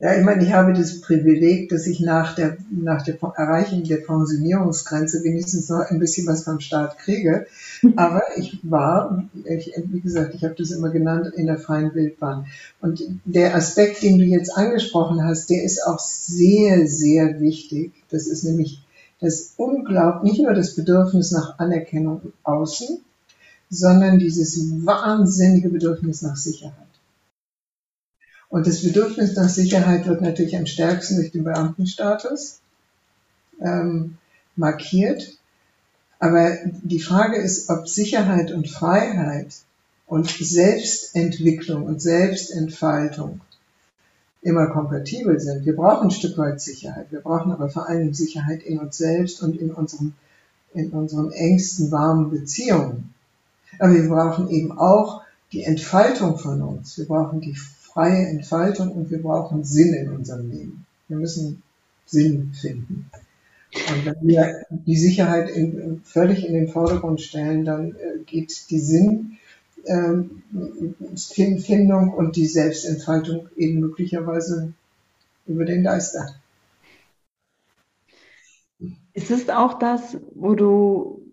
Ja, 0.00 0.16
ich 0.16 0.24
meine, 0.24 0.44
ich 0.44 0.52
habe 0.52 0.72
das 0.72 1.00
Privileg, 1.00 1.68
dass 1.68 1.86
ich 1.86 2.00
nach 2.00 2.34
der, 2.34 2.56
nach 2.68 3.02
der 3.02 3.16
Erreichung 3.36 3.84
der 3.84 3.98
Pensionierungsgrenze 3.98 5.22
wenigstens 5.22 5.68
noch 5.68 5.88
ein 5.88 6.00
bisschen 6.00 6.26
was 6.26 6.44
vom 6.44 6.58
Staat 6.58 6.98
kriege. 6.98 7.46
Aber 7.96 8.22
ich 8.36 8.58
war, 8.64 9.24
ich, 9.44 9.72
wie 9.76 10.00
gesagt, 10.00 10.34
ich 10.34 10.42
habe 10.42 10.56
das 10.58 10.72
immer 10.72 10.90
genannt, 10.90 11.32
in 11.36 11.46
der 11.46 11.58
freien 11.58 11.94
Wildbahn. 11.94 12.46
Und 12.80 13.02
der 13.24 13.54
Aspekt, 13.54 14.02
den 14.02 14.18
du 14.18 14.24
jetzt 14.24 14.56
angesprochen 14.56 15.24
hast, 15.24 15.48
der 15.48 15.62
ist 15.62 15.86
auch 15.86 16.00
sehr, 16.00 16.88
sehr 16.88 17.40
wichtig. 17.40 17.92
Das 18.10 18.26
ist 18.26 18.42
nämlich 18.42 18.84
das 19.20 19.54
unglaublich, 19.56 20.32
nicht 20.32 20.42
nur 20.42 20.54
das 20.54 20.74
Bedürfnis 20.74 21.30
nach 21.30 21.58
Anerkennung 21.58 22.32
außen, 22.42 22.98
sondern 23.70 24.18
dieses 24.18 24.84
wahnsinnige 24.84 25.68
Bedürfnis 25.68 26.22
nach 26.22 26.36
Sicherheit. 26.36 26.93
Und 28.54 28.68
das 28.68 28.84
Bedürfnis 28.84 29.34
nach 29.34 29.48
Sicherheit 29.48 30.06
wird 30.06 30.20
natürlich 30.20 30.56
am 30.56 30.66
stärksten 30.66 31.16
durch 31.16 31.32
den 31.32 31.42
Beamtenstatus 31.42 32.60
ähm, 33.60 34.18
markiert. 34.54 35.36
Aber 36.20 36.56
die 36.84 37.00
Frage 37.00 37.36
ist, 37.36 37.68
ob 37.68 37.88
Sicherheit 37.88 38.52
und 38.52 38.70
Freiheit 38.70 39.56
und 40.06 40.28
Selbstentwicklung 40.28 41.82
und 41.82 42.00
Selbstentfaltung 42.00 43.40
immer 44.40 44.68
kompatibel 44.68 45.40
sind. 45.40 45.66
Wir 45.66 45.74
brauchen 45.74 46.06
ein 46.06 46.12
Stück 46.12 46.38
weit 46.38 46.60
Sicherheit. 46.60 47.08
Wir 47.10 47.22
brauchen 47.22 47.50
aber 47.50 47.68
vor 47.68 47.88
allem 47.88 48.14
Sicherheit 48.14 48.62
in 48.62 48.78
uns 48.78 48.96
selbst 48.96 49.42
und 49.42 49.56
in 49.56 49.72
unserem, 49.72 50.12
in 50.74 50.90
unseren 50.90 51.32
engsten, 51.32 51.90
warmen 51.90 52.30
Beziehungen. 52.30 53.14
Aber 53.80 53.94
wir 53.94 54.08
brauchen 54.08 54.48
eben 54.48 54.78
auch 54.78 55.22
die 55.50 55.64
Entfaltung 55.64 56.38
von 56.38 56.62
uns. 56.62 56.96
Wir 56.96 57.08
brauchen 57.08 57.40
die 57.40 57.56
freie 57.94 58.26
Entfaltung 58.26 58.90
und 58.92 59.10
wir 59.10 59.22
brauchen 59.22 59.64
Sinn 59.64 59.94
in 59.94 60.10
unserem 60.10 60.50
Leben. 60.50 60.84
Wir 61.08 61.16
müssen 61.16 61.62
Sinn 62.04 62.52
finden. 62.52 63.08
Und 63.74 64.04
wenn 64.04 64.16
wir 64.28 64.66
die 64.70 64.96
Sicherheit 64.96 65.48
in, 65.48 66.02
völlig 66.04 66.46
in 66.46 66.54
den 66.54 66.68
Vordergrund 66.68 67.20
stellen, 67.20 67.64
dann 67.64 67.92
äh, 67.92 68.18
geht 68.26 68.70
die 68.70 68.78
Sinnfindung 68.78 70.42
ähm, 72.08 72.14
und 72.14 72.36
die 72.36 72.46
Selbstentfaltung 72.46 73.48
eben 73.56 73.80
möglicherweise 73.80 74.72
über 75.46 75.64
den 75.64 75.82
Geister. 75.84 76.34
Ist 79.12 79.30
es 79.30 79.48
auch 79.48 79.78
das, 79.78 80.16
wo 80.34 80.54
du, 80.54 81.23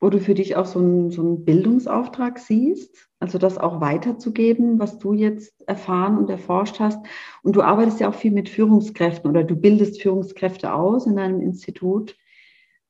wo 0.00 0.08
du 0.08 0.18
für 0.18 0.34
dich 0.34 0.56
auch 0.56 0.66
so 0.66 0.78
einen, 0.78 1.10
so 1.10 1.20
einen 1.22 1.44
Bildungsauftrag 1.44 2.38
siehst? 2.38 3.08
Also 3.20 3.36
das 3.36 3.58
auch 3.58 3.82
weiterzugeben, 3.82 4.78
was 4.78 4.98
du 4.98 5.12
jetzt 5.12 5.52
erfahren 5.68 6.16
und 6.16 6.30
erforscht 6.30 6.80
hast. 6.80 6.98
Und 7.42 7.54
du 7.54 7.62
arbeitest 7.62 8.00
ja 8.00 8.08
auch 8.08 8.14
viel 8.14 8.32
mit 8.32 8.48
Führungskräften 8.48 9.30
oder 9.30 9.44
du 9.44 9.56
bildest 9.56 10.00
Führungskräfte 10.00 10.72
aus 10.72 11.06
in 11.06 11.16
deinem 11.16 11.42
Institut. 11.42 12.16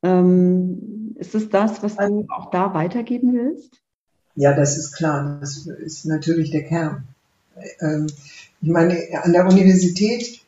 Ähm, 0.03 1.15
ist 1.19 1.35
es 1.35 1.49
das, 1.49 1.83
was 1.83 1.97
du 1.97 2.25
auch 2.29 2.49
da 2.49 2.73
weitergeben 2.73 3.33
willst? 3.33 3.81
Ja, 4.35 4.53
das 4.53 4.77
ist 4.77 4.93
klar. 4.93 5.37
Das 5.41 5.67
ist 5.67 6.05
natürlich 6.05 6.51
der 6.51 6.63
Kern. 6.63 7.03
Ähm, 7.81 8.07
ich 8.61 8.69
meine, 8.69 8.97
an 9.21 9.33
der 9.33 9.45
Universität 9.47 10.41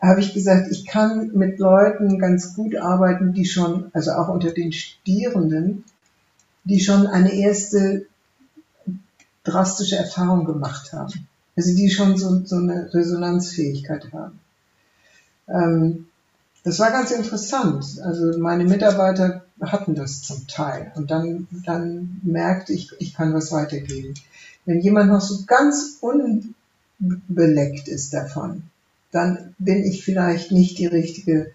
habe 0.00 0.20
ich 0.20 0.34
gesagt, 0.34 0.70
ich 0.70 0.86
kann 0.86 1.30
mit 1.34 1.58
Leuten 1.58 2.18
ganz 2.18 2.54
gut 2.54 2.76
arbeiten, 2.76 3.32
die 3.32 3.44
schon, 3.44 3.90
also 3.92 4.12
auch 4.12 4.28
unter 4.28 4.50
den 4.50 4.72
Studierenden, 4.72 5.84
die 6.68 6.80
schon 6.80 7.06
eine 7.06 7.32
erste 7.32 8.06
drastische 9.42 9.96
Erfahrungen 9.96 10.44
gemacht 10.44 10.92
haben. 10.92 11.26
Also 11.56 11.74
die 11.74 11.90
schon 11.90 12.16
so, 12.16 12.44
so 12.44 12.56
eine 12.56 12.92
Resonanzfähigkeit 12.92 14.12
haben. 14.12 14.38
Ähm, 15.48 16.06
das 16.64 16.78
war 16.78 16.90
ganz 16.90 17.10
interessant. 17.10 18.00
Also 18.02 18.38
meine 18.38 18.64
Mitarbeiter 18.64 19.44
hatten 19.60 19.94
das 19.94 20.22
zum 20.22 20.46
Teil. 20.46 20.92
Und 20.94 21.10
dann, 21.10 21.48
dann 21.64 22.20
merkte 22.22 22.74
ich, 22.74 22.92
ich 22.98 23.14
kann 23.14 23.32
was 23.32 23.50
weitergeben. 23.50 24.14
Wenn 24.66 24.80
jemand 24.80 25.10
noch 25.10 25.22
so 25.22 25.44
ganz 25.46 25.98
unbeleckt 26.00 27.88
ist 27.88 28.12
davon, 28.12 28.64
dann 29.10 29.54
bin 29.58 29.82
ich 29.84 30.04
vielleicht 30.04 30.52
nicht 30.52 30.78
die 30.78 30.86
richtige 30.86 31.52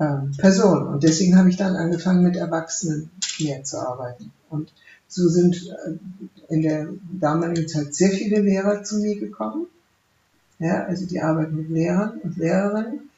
ähm, 0.00 0.32
Person. 0.38 0.88
Und 0.88 1.02
deswegen 1.02 1.36
habe 1.36 1.50
ich 1.50 1.58
dann 1.58 1.76
angefangen, 1.76 2.22
mit 2.22 2.36
Erwachsenen 2.36 3.10
mehr 3.40 3.64
zu 3.64 3.78
arbeiten. 3.78 4.32
Und 4.50 4.72
so 5.06 5.28
sind 5.28 5.56
äh, 5.66 6.54
in 6.54 6.62
der 6.62 6.88
damaligen 7.20 7.68
Zeit 7.68 7.94
sehr 7.94 8.10
viele 8.10 8.40
Lehrer 8.40 8.82
zu 8.82 8.98
mir 8.98 9.18
gekommen. 9.18 9.66
Ja, 10.58 10.84
also 10.84 11.06
die 11.06 11.20
arbeiten 11.20 11.56
mit 11.56 11.70
Lehrern 11.70 12.18
und 12.22 12.36
Lehrerinnen. 12.36 13.10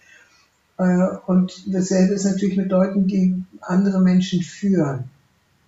Äh, 0.78 1.16
und 1.26 1.64
dasselbe 1.74 2.14
ist 2.14 2.24
natürlich 2.24 2.56
mit 2.56 2.70
Leuten, 2.70 3.06
die 3.06 3.42
andere 3.60 4.00
Menschen 4.00 4.42
führen. 4.42 5.04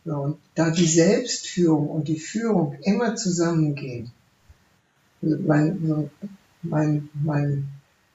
Und 0.05 0.39
da 0.55 0.71
die 0.71 0.87
Selbstführung 0.87 1.89
und 1.89 2.09
die 2.09 2.19
Führung 2.19 2.77
immer 2.83 3.15
zusammengehen, 3.15 4.11
mein, 5.21 6.11
mein, 6.63 7.09
mein 7.15 7.69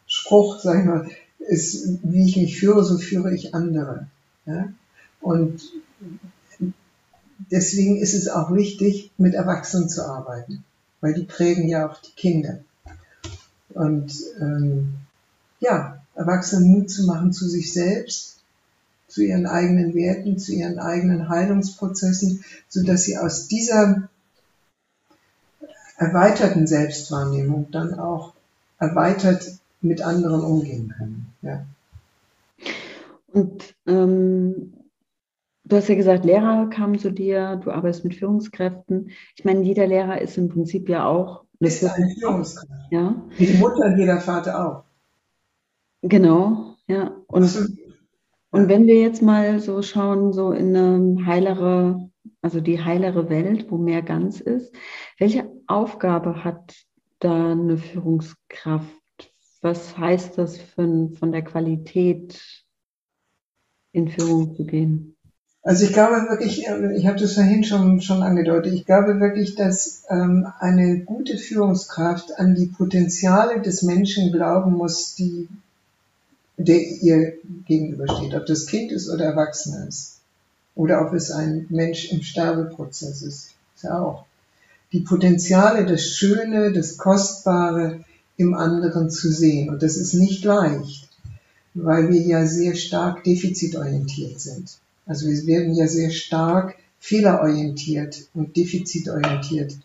Spruch, 0.05 0.59
sag 0.59 0.79
ich 0.79 0.85
mal, 0.85 1.09
ist, 1.39 1.99
wie 2.03 2.27
ich 2.27 2.35
mich 2.35 2.59
führe, 2.59 2.83
so 2.83 2.97
führe 2.97 3.33
ich 3.33 3.55
andere. 3.55 4.07
Ja? 4.45 4.73
Und 5.21 5.61
deswegen 7.51 7.97
ist 7.97 8.13
es 8.13 8.29
auch 8.29 8.53
wichtig, 8.53 9.11
mit 9.17 9.33
Erwachsenen 9.33 9.89
zu 9.89 10.05
arbeiten, 10.05 10.63
weil 11.01 11.13
die 11.13 11.23
prägen 11.23 11.67
ja 11.67 11.89
auch 11.89 11.99
die 12.01 12.11
Kinder. 12.11 12.59
Und 13.69 14.13
ähm, 14.39 14.95
ja, 15.59 16.03
Erwachsenen 16.15 16.71
Mut 16.71 16.89
zu 16.89 17.05
machen 17.05 17.31
zu 17.31 17.47
sich 17.47 17.71
selbst, 17.71 18.37
zu 19.07 19.23
ihren 19.23 19.45
eigenen 19.45 19.93
Werten, 19.93 20.39
zu 20.39 20.53
ihren 20.53 20.79
eigenen 20.79 21.29
Heilungsprozessen, 21.29 22.43
so 22.67 22.83
dass 22.83 23.03
sie 23.03 23.17
aus 23.17 23.47
dieser 23.47 24.09
erweiterten 25.97 26.67
Selbstwahrnehmung 26.67 27.69
dann 27.71 27.99
auch 27.99 28.33
erweitert 28.79 29.57
mit 29.81 30.01
anderen 30.01 30.41
umgehen 30.41 30.93
können. 30.97 31.33
Ja. 31.41 31.65
Und 33.31 33.75
ähm, 33.85 34.73
du 35.67 35.75
hast 35.75 35.89
ja 35.89 35.95
gesagt, 35.95 36.25
Lehrer 36.25 36.69
kamen 36.69 36.97
zu 36.97 37.11
dir, 37.11 37.57
du 37.57 37.71
arbeitest 37.71 38.03
mit 38.03 38.15
Führungskräften. 38.15 39.11
Ich 39.35 39.45
meine, 39.45 39.63
jeder 39.63 39.87
Lehrer 39.87 40.21
ist 40.21 40.37
im 40.37 40.49
Prinzip 40.49 40.89
ja 40.89 41.05
auch 41.05 41.43
eine, 41.59 41.67
ist 41.67 41.83
eine 41.83 42.15
Führungskraft. 42.19 42.91
Ja. 42.91 43.15
Wie 43.37 43.45
die 43.45 43.57
Mutter 43.57 43.85
und 43.85 43.97
jeder 43.97 44.19
Vater 44.19 44.67
auch. 44.67 44.83
Genau, 46.01 46.75
ja. 46.87 47.15
Und, 47.27 47.79
und 48.51 48.69
wenn 48.69 48.87
wir 48.87 49.01
jetzt 49.01 49.21
mal 49.21 49.59
so 49.59 49.81
schauen, 49.81 50.31
so 50.31 50.51
in 50.51 50.75
eine 50.75 51.25
heilere, 51.25 52.09
also 52.41 52.61
die 52.61 52.83
heilere 52.83 53.29
Welt, 53.29 53.69
wo 53.69 53.77
mehr 53.77 54.01
ganz 54.01 54.39
ist, 54.39 54.73
welche 55.17 55.51
Aufgabe 55.67 56.43
hat 56.43 56.75
da 57.19 57.51
eine 57.51 57.77
Führungskraft? 57.77 58.87
Was 59.61 59.97
heißt 59.97 60.37
das 60.37 60.57
für, 60.57 61.09
von 61.17 61.31
der 61.31 61.43
Qualität 61.43 62.39
in 63.91 64.07
Führung 64.07 64.55
zu 64.55 64.65
gehen? 64.65 65.16
Also 65.67 65.83
ich 65.83 65.91
glaube 65.91 66.29
wirklich, 66.29 66.59
ich 66.95 67.07
habe 67.07 67.19
das 67.19 67.33
vorhin 67.33 67.65
schon, 67.65 67.99
schon 67.99 68.23
angedeutet, 68.23 68.71
ich 68.71 68.85
glaube 68.85 69.19
wirklich, 69.19 69.55
dass 69.55 70.03
ähm, 70.09 70.47
eine 70.59 70.99
gute 71.01 71.37
Führungskraft 71.37 72.39
an 72.39 72.55
die 72.55 72.67
Potenziale 72.67 73.61
des 73.61 73.81
Menschen 73.81 74.31
glauben 74.31 74.71
muss, 74.71 75.15
die, 75.15 75.49
der 76.55 76.79
ihr 76.79 77.33
gegenübersteht, 77.65 78.33
ob 78.33 78.45
das 78.45 78.65
Kind 78.67 78.93
ist 78.93 79.09
oder 79.09 79.25
Erwachsener 79.25 79.89
ist. 79.89 80.19
Oder 80.73 81.05
ob 81.05 81.11
es 81.13 81.31
ein 81.31 81.65
Mensch 81.67 82.13
im 82.13 82.21
Sterbeprozess 82.21 83.21
ist. 83.21 83.49
Ist 83.75 83.83
ja 83.83 83.99
auch. 84.01 84.25
Die 84.93 85.01
Potenziale, 85.01 85.85
das 85.85 86.05
Schöne, 86.05 86.71
das 86.71 86.95
Kostbare 86.95 88.05
im 88.37 88.53
anderen 88.53 89.09
zu 89.09 89.29
sehen. 89.29 89.69
Und 89.69 89.83
das 89.83 89.97
ist 89.97 90.13
nicht 90.13 90.45
leicht, 90.45 91.09
weil 91.73 92.09
wir 92.09 92.21
ja 92.21 92.45
sehr 92.45 92.75
stark 92.75 93.25
defizitorientiert 93.25 94.39
sind. 94.39 94.77
Also 95.07 95.27
wir 95.27 95.45
werden 95.47 95.73
ja 95.73 95.87
sehr 95.87 96.11
stark 96.11 96.75
fehlerorientiert 96.99 98.27
und 98.33 98.57
defizitorientiert 98.57 99.77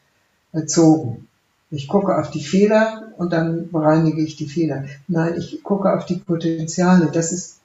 erzogen. 0.52 1.28
Ich 1.70 1.88
gucke 1.88 2.18
auf 2.18 2.30
die 2.30 2.44
Fehler 2.44 3.12
und 3.16 3.32
dann 3.32 3.70
bereinige 3.70 4.22
ich 4.22 4.36
die 4.36 4.46
Fehler. 4.46 4.84
Nein, 5.08 5.36
ich 5.38 5.62
gucke 5.62 5.92
auf 5.92 6.04
die 6.04 6.16
Potenziale. 6.16 7.10
Das 7.10 7.32
ist, 7.32 7.60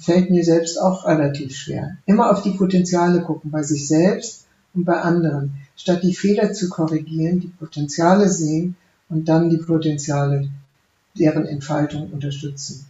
fällt 0.00 0.30
mir 0.30 0.42
selbst 0.42 0.80
auch 0.80 1.06
relativ 1.06 1.54
schwer. 1.54 1.96
Immer 2.06 2.32
auf 2.32 2.42
die 2.42 2.50
Potenziale 2.50 3.22
gucken, 3.22 3.52
bei 3.52 3.62
sich 3.62 3.86
selbst 3.86 4.46
und 4.74 4.84
bei 4.84 5.00
anderen. 5.00 5.54
Statt 5.76 6.02
die 6.02 6.14
Fehler 6.14 6.52
zu 6.52 6.68
korrigieren, 6.68 7.40
die 7.40 7.48
Potenziale 7.48 8.28
sehen 8.28 8.74
und 9.08 9.28
dann 9.28 9.50
die 9.50 9.58
Potenziale, 9.58 10.48
deren 11.16 11.46
Entfaltung 11.46 12.10
unterstützen. 12.10 12.86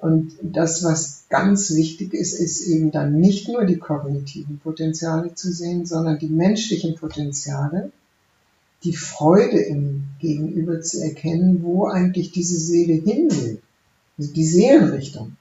Und 0.00 0.32
das, 0.42 0.84
was 0.84 1.24
ganz 1.28 1.74
wichtig 1.74 2.14
ist, 2.14 2.34
ist 2.34 2.66
eben 2.66 2.92
dann 2.92 3.18
nicht 3.18 3.48
nur 3.48 3.64
die 3.64 3.78
kognitiven 3.78 4.58
Potenziale 4.58 5.34
zu 5.34 5.52
sehen, 5.52 5.86
sondern 5.86 6.18
die 6.18 6.28
menschlichen 6.28 6.94
Potenziale, 6.94 7.90
die 8.84 8.94
Freude 8.94 9.58
im 9.58 10.04
Gegenüber 10.20 10.80
zu 10.82 11.02
erkennen, 11.02 11.64
wo 11.64 11.86
eigentlich 11.86 12.30
diese 12.30 12.56
Seele 12.56 12.94
hin 12.94 13.28
will, 13.30 13.60
also 14.16 14.32
die 14.32 14.44
Seelenrichtung. 14.44 15.32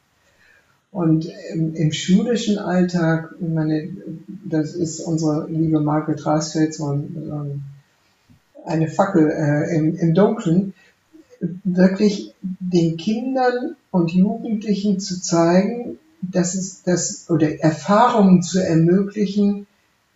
Und 0.91 1.31
im, 1.53 1.75
im, 1.75 1.91
schulischen 1.91 2.57
Alltag, 2.57 3.35
ich 3.39 3.47
meine, 3.47 3.89
das 4.49 4.73
ist 4.73 5.01
unsere 5.01 5.47
liebe 5.47 5.79
Margaret 5.79 6.25
Rasfeld 6.25 6.73
so, 6.73 6.87
ein, 6.87 7.63
eine 8.65 8.87
Fackel 8.87 9.29
äh, 9.29 9.75
im, 9.75 9.95
im 9.95 10.15
Dunkeln, 10.15 10.73
wirklich 11.63 12.33
den 12.41 12.97
Kindern 12.97 13.75
und 13.91 14.11
Jugendlichen 14.11 14.99
zu 14.99 15.21
zeigen, 15.21 15.97
dass 16.21 16.55
es 16.55 16.83
das 16.83 17.29
oder 17.29 17.59
Erfahrungen 17.59 18.41
zu 18.41 18.59
ermöglichen 18.59 19.67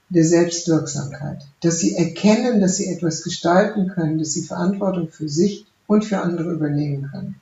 der 0.09 0.25
Selbstwirksamkeit, 0.25 1.41
dass 1.61 1.79
sie 1.79 1.95
erkennen, 1.95 2.59
dass 2.59 2.77
sie 2.77 2.87
etwas 2.87 3.23
gestalten 3.23 3.87
können, 3.87 4.19
dass 4.19 4.33
sie 4.33 4.43
Verantwortung 4.43 5.09
für 5.09 5.29
sich 5.29 5.65
und 5.87 6.03
für 6.03 6.19
andere 6.19 6.51
übernehmen 6.51 7.09
können 7.11 7.35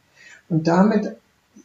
und 0.49 0.67
damit 0.67 1.15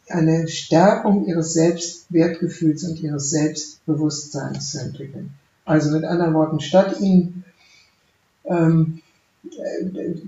eine 0.09 0.47
Stärkung 0.47 1.27
ihres 1.27 1.53
Selbstwertgefühls 1.53 2.83
und 2.83 2.99
ihres 3.01 3.29
Selbstbewusstseins 3.29 4.71
zu 4.71 4.79
entwickeln. 4.79 5.31
Also 5.65 5.91
mit 5.91 6.03
anderen 6.03 6.33
Worten, 6.33 6.59
statt 6.59 6.99
ihnen 6.99 7.43
ähm, 8.45 9.01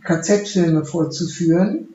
KZ-Filme 0.03 0.85
vorzuführen, 0.85 1.89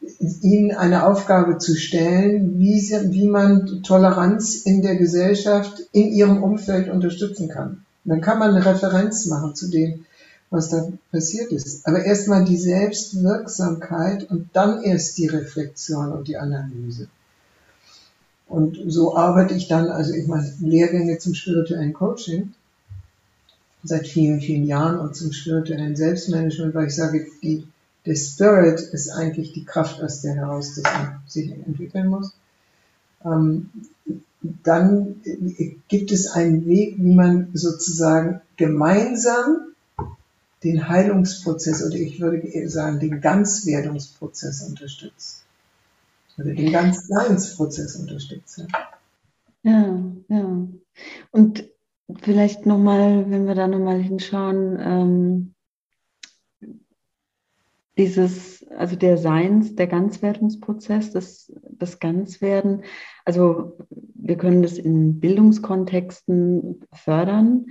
ihnen 0.00 0.72
eine 0.72 1.06
Aufgabe 1.06 1.58
zu 1.58 1.74
stellen, 1.76 2.58
wie, 2.58 2.80
sie, 2.80 3.12
wie 3.12 3.26
man 3.26 3.82
Toleranz 3.82 4.56
in 4.56 4.82
der 4.82 4.96
Gesellschaft, 4.96 5.82
in 5.92 6.12
ihrem 6.12 6.42
Umfeld 6.42 6.88
unterstützen 6.88 7.48
kann. 7.48 7.84
dann 8.04 8.20
kann 8.20 8.38
man 8.38 8.54
eine 8.54 8.64
Referenz 8.64 9.26
machen 9.26 9.54
zu 9.54 9.68
dem, 9.70 10.06
was 10.50 10.70
da 10.70 10.88
passiert 11.12 11.52
ist. 11.52 11.86
Aber 11.86 12.04
erstmal 12.04 12.44
die 12.44 12.56
Selbstwirksamkeit 12.56 14.30
und 14.30 14.48
dann 14.54 14.82
erst 14.82 15.18
die 15.18 15.26
Reflexion 15.26 16.12
und 16.12 16.28
die 16.28 16.38
Analyse. 16.38 17.08
Und 18.46 18.78
so 18.86 19.14
arbeite 19.14 19.54
ich 19.54 19.68
dann, 19.68 19.88
also 19.88 20.14
ich 20.14 20.26
meine, 20.26 20.50
Lehrgänge 20.60 21.18
zum 21.18 21.34
spirituellen 21.34 21.92
Coaching, 21.92 22.54
seit 23.84 24.06
vielen, 24.06 24.40
vielen 24.40 24.66
Jahren 24.66 24.98
und 24.98 25.14
zum 25.14 25.32
spirituellen 25.32 25.96
Selbstmanagement, 25.96 26.74
weil 26.74 26.86
ich 26.86 26.94
sage, 26.94 27.26
die, 27.42 27.66
der 28.06 28.14
Spirit 28.14 28.80
ist 28.80 29.10
eigentlich 29.10 29.52
die 29.52 29.64
Kraft, 29.64 30.02
aus 30.02 30.22
der 30.22 30.34
heraus 30.34 30.74
das 30.74 30.92
sich 31.26 31.50
entwickeln 31.50 32.08
muss. 32.08 32.34
Ähm, 33.24 33.70
dann 34.62 35.20
gibt 35.88 36.12
es 36.12 36.28
einen 36.28 36.66
Weg, 36.66 36.96
wie 36.98 37.14
man 37.14 37.50
sozusagen 37.54 38.40
gemeinsam 38.56 39.74
den 40.64 40.88
Heilungsprozess 40.88 41.84
oder 41.84 41.96
ich 41.96 42.20
würde 42.20 42.68
sagen 42.68 42.98
den 43.00 43.20
Ganzwerdungsprozess 43.20 44.62
unterstützt. 44.62 45.44
Oder 46.36 46.54
den 46.54 46.72
Ganzseinsprozess 46.72 47.96
unterstützt. 47.96 48.64
Ja, 49.62 50.00
ja. 50.28 50.68
Und 51.32 51.68
vielleicht 52.22 52.64
nochmal, 52.64 53.28
wenn 53.30 53.46
wir 53.46 53.54
da 53.54 53.66
nochmal 53.66 54.00
hinschauen, 54.00 54.78
ähm, 54.80 55.54
dieses, 57.98 58.66
also 58.68 58.96
der 58.96 59.18
Seins, 59.18 59.74
der 59.74 59.88
Ganzwerdungsprozess, 59.88 61.10
das, 61.10 61.52
das 61.70 61.98
Ganzwerden, 61.98 62.84
also 63.24 63.76
wir 64.14 64.36
können 64.36 64.62
das 64.62 64.78
in 64.78 65.20
Bildungskontexten 65.20 66.84
fördern 66.92 67.66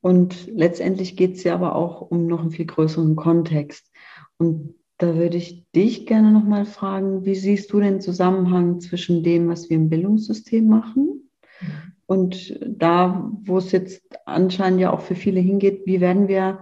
und 0.00 0.46
letztendlich 0.46 1.16
geht 1.16 1.34
es 1.36 1.44
ja 1.44 1.54
aber 1.54 1.74
auch 1.74 2.00
um 2.00 2.26
noch 2.26 2.40
einen 2.40 2.50
viel 2.50 2.66
größeren 2.66 3.16
Kontext. 3.16 3.90
Und 4.36 4.74
da 4.98 5.16
würde 5.16 5.36
ich 5.36 5.64
dich 5.74 6.06
gerne 6.06 6.30
nochmal 6.30 6.66
fragen, 6.66 7.24
wie 7.24 7.34
siehst 7.34 7.72
du 7.72 7.80
den 7.80 8.00
Zusammenhang 8.00 8.80
zwischen 8.80 9.22
dem, 9.22 9.48
was 9.48 9.68
wir 9.68 9.76
im 9.76 9.88
Bildungssystem 9.88 10.66
machen 10.66 11.30
und 12.06 12.58
da, 12.66 13.30
wo 13.44 13.58
es 13.58 13.72
jetzt 13.72 14.02
anscheinend 14.26 14.80
ja 14.80 14.92
auch 14.92 15.00
für 15.00 15.14
viele 15.14 15.40
hingeht, 15.40 15.82
wie 15.86 16.00
werden 16.00 16.28
wir 16.28 16.60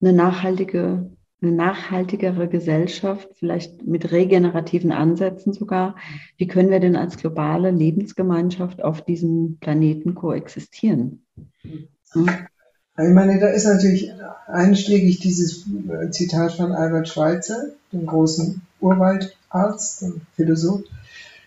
eine 0.00 0.12
nachhaltige, 0.12 1.10
eine 1.40 1.52
nachhaltigere 1.52 2.48
Gesellschaft, 2.48 3.28
vielleicht 3.34 3.86
mit 3.86 4.10
regenerativen 4.10 4.90
Ansätzen 4.90 5.52
sogar? 5.52 5.96
Wie 6.36 6.48
können 6.48 6.70
wir 6.70 6.80
denn 6.80 6.96
als 6.96 7.16
globale 7.16 7.70
Lebensgemeinschaft 7.70 8.82
auf 8.82 9.04
diesem 9.04 9.58
Planeten 9.60 10.14
koexistieren? 10.14 11.24
Hm? 12.12 12.28
Ich 13.00 13.14
meine, 13.14 13.38
da 13.38 13.48
ist 13.48 13.66
natürlich 13.66 14.10
einschlägig 14.48 15.20
dieses 15.20 15.64
Zitat 16.10 16.54
von 16.54 16.72
Albert 16.72 17.08
Schweitzer, 17.08 17.66
dem 17.92 18.06
großen 18.06 18.60
Urwaldarzt 18.80 20.02
und 20.02 20.20
Philosoph. 20.34 20.82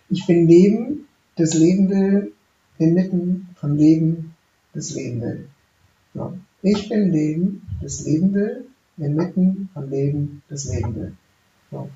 Ich 0.10 0.26
bin 0.26 0.48
Leben, 0.48 1.08
das 1.36 1.54
Leben 1.54 1.90
will, 1.90 2.32
inmitten 2.78 3.50
von 3.56 3.78
Leben, 3.78 4.34
das 4.74 4.94
Leben 4.96 5.20
will. 5.22 5.48
So. 6.14 6.38
Ich 6.62 6.88
bin 6.88 7.12
Leben, 7.12 7.64
das 7.82 8.06
Leben 8.06 8.34
will, 8.34 8.66
inmitten 8.98 9.70
von 9.74 9.90
Leben, 9.90 10.44
das 10.50 10.66
Leben 10.66 10.96
will. 10.96 11.14
So. 11.72 11.90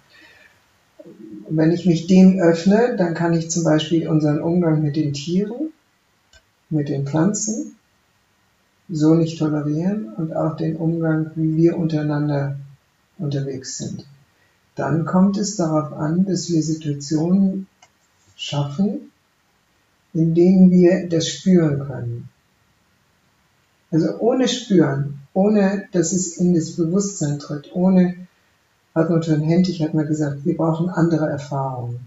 Und 1.47 1.57
wenn 1.57 1.71
ich 1.71 1.85
mich 1.85 2.07
dem 2.07 2.39
öffne, 2.39 2.95
dann 2.97 3.13
kann 3.13 3.33
ich 3.33 3.51
zum 3.51 3.63
Beispiel 3.63 4.07
unseren 4.07 4.41
Umgang 4.41 4.81
mit 4.81 4.95
den 4.95 5.13
Tieren, 5.13 5.71
mit 6.69 6.89
den 6.89 7.05
Pflanzen, 7.05 7.75
so 8.89 9.13
nicht 9.13 9.37
tolerieren 9.37 10.13
und 10.13 10.35
auch 10.35 10.57
den 10.57 10.75
Umgang, 10.77 11.31
wie 11.35 11.55
wir 11.55 11.77
untereinander 11.77 12.57
unterwegs 13.17 13.77
sind. 13.77 14.05
dann 14.75 15.05
kommt 15.05 15.37
es 15.37 15.55
darauf 15.55 15.93
an, 15.93 16.25
dass 16.25 16.49
wir 16.51 16.61
Situationen 16.61 17.67
schaffen, 18.35 19.11
in 20.13 20.35
denen 20.35 20.69
wir 20.69 21.07
das 21.07 21.29
spüren 21.29 21.79
können. 21.87 22.29
Also 23.89 24.17
ohne 24.19 24.49
Spüren, 24.49 25.24
ohne 25.35 25.87
dass 25.91 26.13
es 26.13 26.37
in 26.37 26.55
das 26.55 26.75
Bewusstsein 26.75 27.37
tritt, 27.37 27.69
ohne, 27.75 28.15
Hartmut 28.95 29.25
von 29.25 29.41
Hentig 29.41 29.83
hat 29.83 29.93
mal 29.93 30.05
gesagt, 30.05 30.45
wir 30.45 30.55
brauchen 30.55 30.89
andere 30.89 31.29
Erfahrungen. 31.29 31.99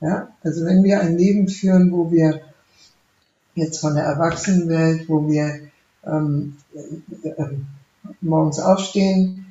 Ja? 0.00 0.28
Also 0.42 0.64
wenn 0.64 0.82
wir 0.82 1.00
ein 1.00 1.18
Leben 1.18 1.46
führen, 1.46 1.92
wo 1.92 2.10
wir 2.10 2.40
jetzt 3.54 3.78
von 3.78 3.94
der 3.94 4.04
Erwachsenenwelt, 4.04 5.08
wo 5.10 5.28
wir 5.28 5.60
ähm, 6.06 6.56
äh, 7.22 7.44
morgens 8.22 8.58
aufstehen, 8.58 9.44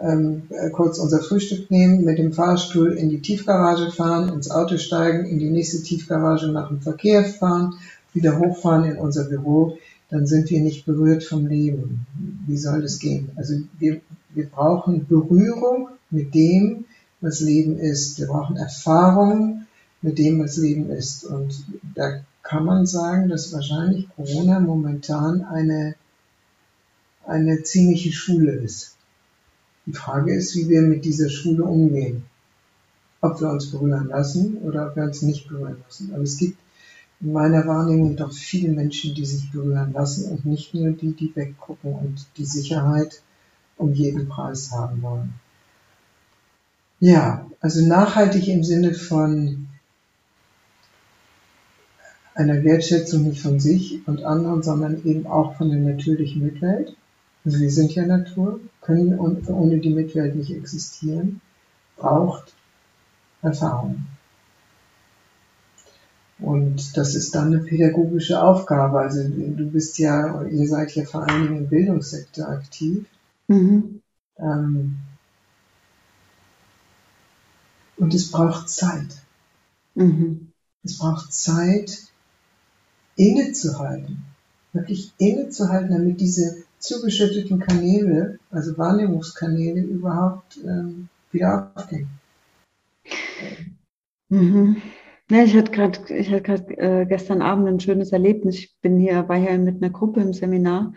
ähm, 0.00 0.42
kurz 0.72 0.98
unser 0.98 1.22
Frühstück 1.22 1.70
nehmen, 1.70 2.04
mit 2.04 2.18
dem 2.18 2.34
Fahrstuhl 2.34 2.92
in 2.92 3.08
die 3.08 3.22
Tiefgarage 3.22 3.90
fahren, 3.90 4.28
ins 4.28 4.50
Auto 4.50 4.76
steigen, 4.76 5.24
in 5.24 5.38
die 5.38 5.48
nächste 5.48 5.82
Tiefgarage 5.82 6.48
nach 6.48 6.68
dem 6.68 6.82
Verkehr 6.82 7.24
fahren, 7.24 7.76
wieder 8.12 8.38
hochfahren 8.38 8.84
in 8.84 8.98
unser 8.98 9.24
Büro, 9.24 9.78
dann 10.08 10.26
sind 10.26 10.50
wir 10.50 10.60
nicht 10.60 10.86
berührt 10.86 11.24
vom 11.24 11.46
Leben. 11.46 12.06
Wie 12.46 12.56
soll 12.56 12.82
das 12.82 12.98
gehen? 12.98 13.30
Also 13.36 13.54
wir, 13.78 14.00
wir 14.34 14.46
brauchen 14.46 15.06
Berührung 15.06 15.88
mit 16.10 16.34
dem, 16.34 16.84
was 17.20 17.40
Leben 17.40 17.78
ist. 17.78 18.18
Wir 18.18 18.26
brauchen 18.28 18.56
Erfahrung 18.56 19.66
mit 20.02 20.18
dem, 20.18 20.38
was 20.38 20.56
Leben 20.56 20.90
ist. 20.90 21.24
Und 21.24 21.64
da 21.94 22.20
kann 22.42 22.64
man 22.64 22.86
sagen, 22.86 23.28
dass 23.28 23.52
wahrscheinlich 23.52 24.08
Corona 24.14 24.60
momentan 24.60 25.42
eine, 25.42 25.96
eine 27.24 27.62
ziemliche 27.64 28.12
Schule 28.12 28.52
ist. 28.52 28.96
Die 29.86 29.92
Frage 29.92 30.34
ist, 30.34 30.54
wie 30.54 30.68
wir 30.68 30.82
mit 30.82 31.04
dieser 31.04 31.28
Schule 31.28 31.64
umgehen. 31.64 32.24
Ob 33.20 33.40
wir 33.40 33.50
uns 33.50 33.70
berühren 33.70 34.08
lassen 34.08 34.58
oder 34.58 34.88
ob 34.88 34.96
wir 34.96 35.04
uns 35.04 35.22
nicht 35.22 35.48
berühren 35.48 35.78
lassen. 35.84 36.12
Aber 36.14 36.22
es 36.22 36.36
gibt 36.36 36.58
in 37.20 37.32
meiner 37.32 37.66
Wahrnehmung 37.66 38.16
doch 38.16 38.32
viele 38.32 38.72
Menschen, 38.72 39.14
die 39.14 39.24
sich 39.24 39.50
berühren 39.50 39.92
lassen 39.92 40.30
und 40.30 40.44
nicht 40.44 40.74
nur 40.74 40.90
die, 40.92 41.12
die 41.12 41.34
weggucken 41.34 41.94
und 41.94 42.26
die 42.36 42.44
Sicherheit 42.44 43.22
um 43.76 43.92
jeden 43.92 44.28
Preis 44.28 44.70
haben 44.72 45.02
wollen. 45.02 45.34
Ja, 47.00 47.46
also 47.60 47.86
nachhaltig 47.86 48.48
im 48.48 48.64
Sinne 48.64 48.94
von 48.94 49.68
einer 52.34 52.64
Wertschätzung 52.64 53.24
nicht 53.24 53.40
von 53.40 53.60
sich 53.60 54.06
und 54.06 54.24
anderen, 54.24 54.62
sondern 54.62 55.04
eben 55.04 55.26
auch 55.26 55.56
von 55.56 55.70
der 55.70 55.78
natürlichen 55.78 56.42
Mitwelt. 56.42 56.94
Also 57.44 57.60
wir 57.60 57.70
sind 57.70 57.94
ja 57.94 58.04
Natur, 58.04 58.60
können 58.80 59.18
ohne 59.18 59.78
die 59.78 59.90
Mitwelt 59.90 60.36
nicht 60.36 60.50
existieren, 60.50 61.40
braucht 61.96 62.54
Erfahrung. 63.40 64.06
Und 66.38 66.96
das 66.96 67.14
ist 67.14 67.34
dann 67.34 67.48
eine 67.48 67.60
pädagogische 67.60 68.42
Aufgabe. 68.42 69.00
Also 69.00 69.22
du 69.24 69.70
bist 69.70 69.98
ja, 69.98 70.42
ihr 70.42 70.68
seid 70.68 70.94
ja 70.94 71.04
vor 71.04 71.26
allen 71.26 71.44
Dingen 71.44 71.56
im 71.58 71.68
Bildungssektor 71.68 72.48
aktiv. 72.48 73.06
Mhm. 73.48 74.02
Ähm, 74.38 74.96
und 77.96 78.14
es 78.14 78.30
braucht 78.30 78.68
Zeit. 78.68 79.22
Mhm. 79.94 80.52
Es 80.84 80.98
braucht 80.98 81.32
Zeit, 81.32 82.06
innezuhalten. 83.16 84.24
Wirklich 84.74 85.12
innezuhalten, 85.16 85.90
damit 85.90 86.20
diese 86.20 86.64
zugeschütteten 86.78 87.58
Kanäle, 87.60 88.38
also 88.50 88.76
Wahrnehmungskanäle, 88.76 89.80
überhaupt 89.80 90.58
ähm, 90.64 91.08
wieder 91.32 91.70
aufgehen. 91.74 92.08
Mhm. 94.28 94.82
Ja, 95.28 95.42
ich 95.42 95.56
hatte 95.56 95.72
gerade, 95.72 96.14
ich 96.14 96.30
hatte 96.30 96.42
gerade 96.42 96.78
äh, 96.78 97.06
gestern 97.06 97.42
Abend 97.42 97.66
ein 97.66 97.80
schönes 97.80 98.12
Erlebnis. 98.12 98.58
Ich 98.58 98.76
bin 98.80 98.98
hier, 98.98 99.28
war 99.28 99.36
hier 99.36 99.58
mit 99.58 99.82
einer 99.82 99.90
Gruppe 99.90 100.20
im 100.20 100.32
Seminar 100.32 100.92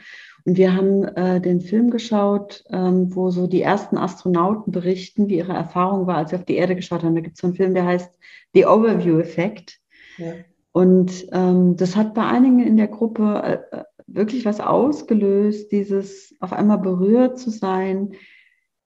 und 0.46 0.58
wir 0.58 0.76
haben 0.76 1.04
äh, 1.04 1.42
den 1.42 1.62
Film 1.62 1.90
geschaut, 1.90 2.64
ähm, 2.70 3.16
wo 3.16 3.32
so 3.32 3.48
die 3.48 3.64
ersten 3.64 3.98
Astronauten 3.98 4.72
berichten, 4.72 5.30
wie 5.30 5.38
ihre 5.38 5.54
Erfahrung 5.54 6.06
war, 6.06 6.18
als 6.18 6.30
sie 6.30 6.36
auf 6.36 6.46
die 6.46 6.56
Erde 6.56 6.76
geschaut 6.76 7.04
haben. 7.04 7.16
Da 7.16 7.22
gibt 7.22 7.36
es 7.36 7.42
so 7.42 7.48
einen 7.48 7.56
Film, 7.56 7.74
der 7.74 7.86
heißt 7.86 8.20
The 8.54 8.66
Overview 8.68 9.20
Effect. 9.20 9.80
Ja. 10.18 10.34
Und 10.72 11.28
ähm, 11.32 11.76
das 11.76 11.96
hat 11.96 12.14
bei 12.14 12.26
einigen 12.26 12.60
in 12.60 12.78
der 12.78 12.88
Gruppe 12.88 13.62
äh, 13.72 13.84
wirklich 14.06 14.46
was 14.46 14.60
ausgelöst, 14.60 15.72
dieses 15.72 16.36
auf 16.40 16.54
einmal 16.54 16.78
berührt 16.78 17.40
zu 17.40 17.50
sein, 17.50 18.14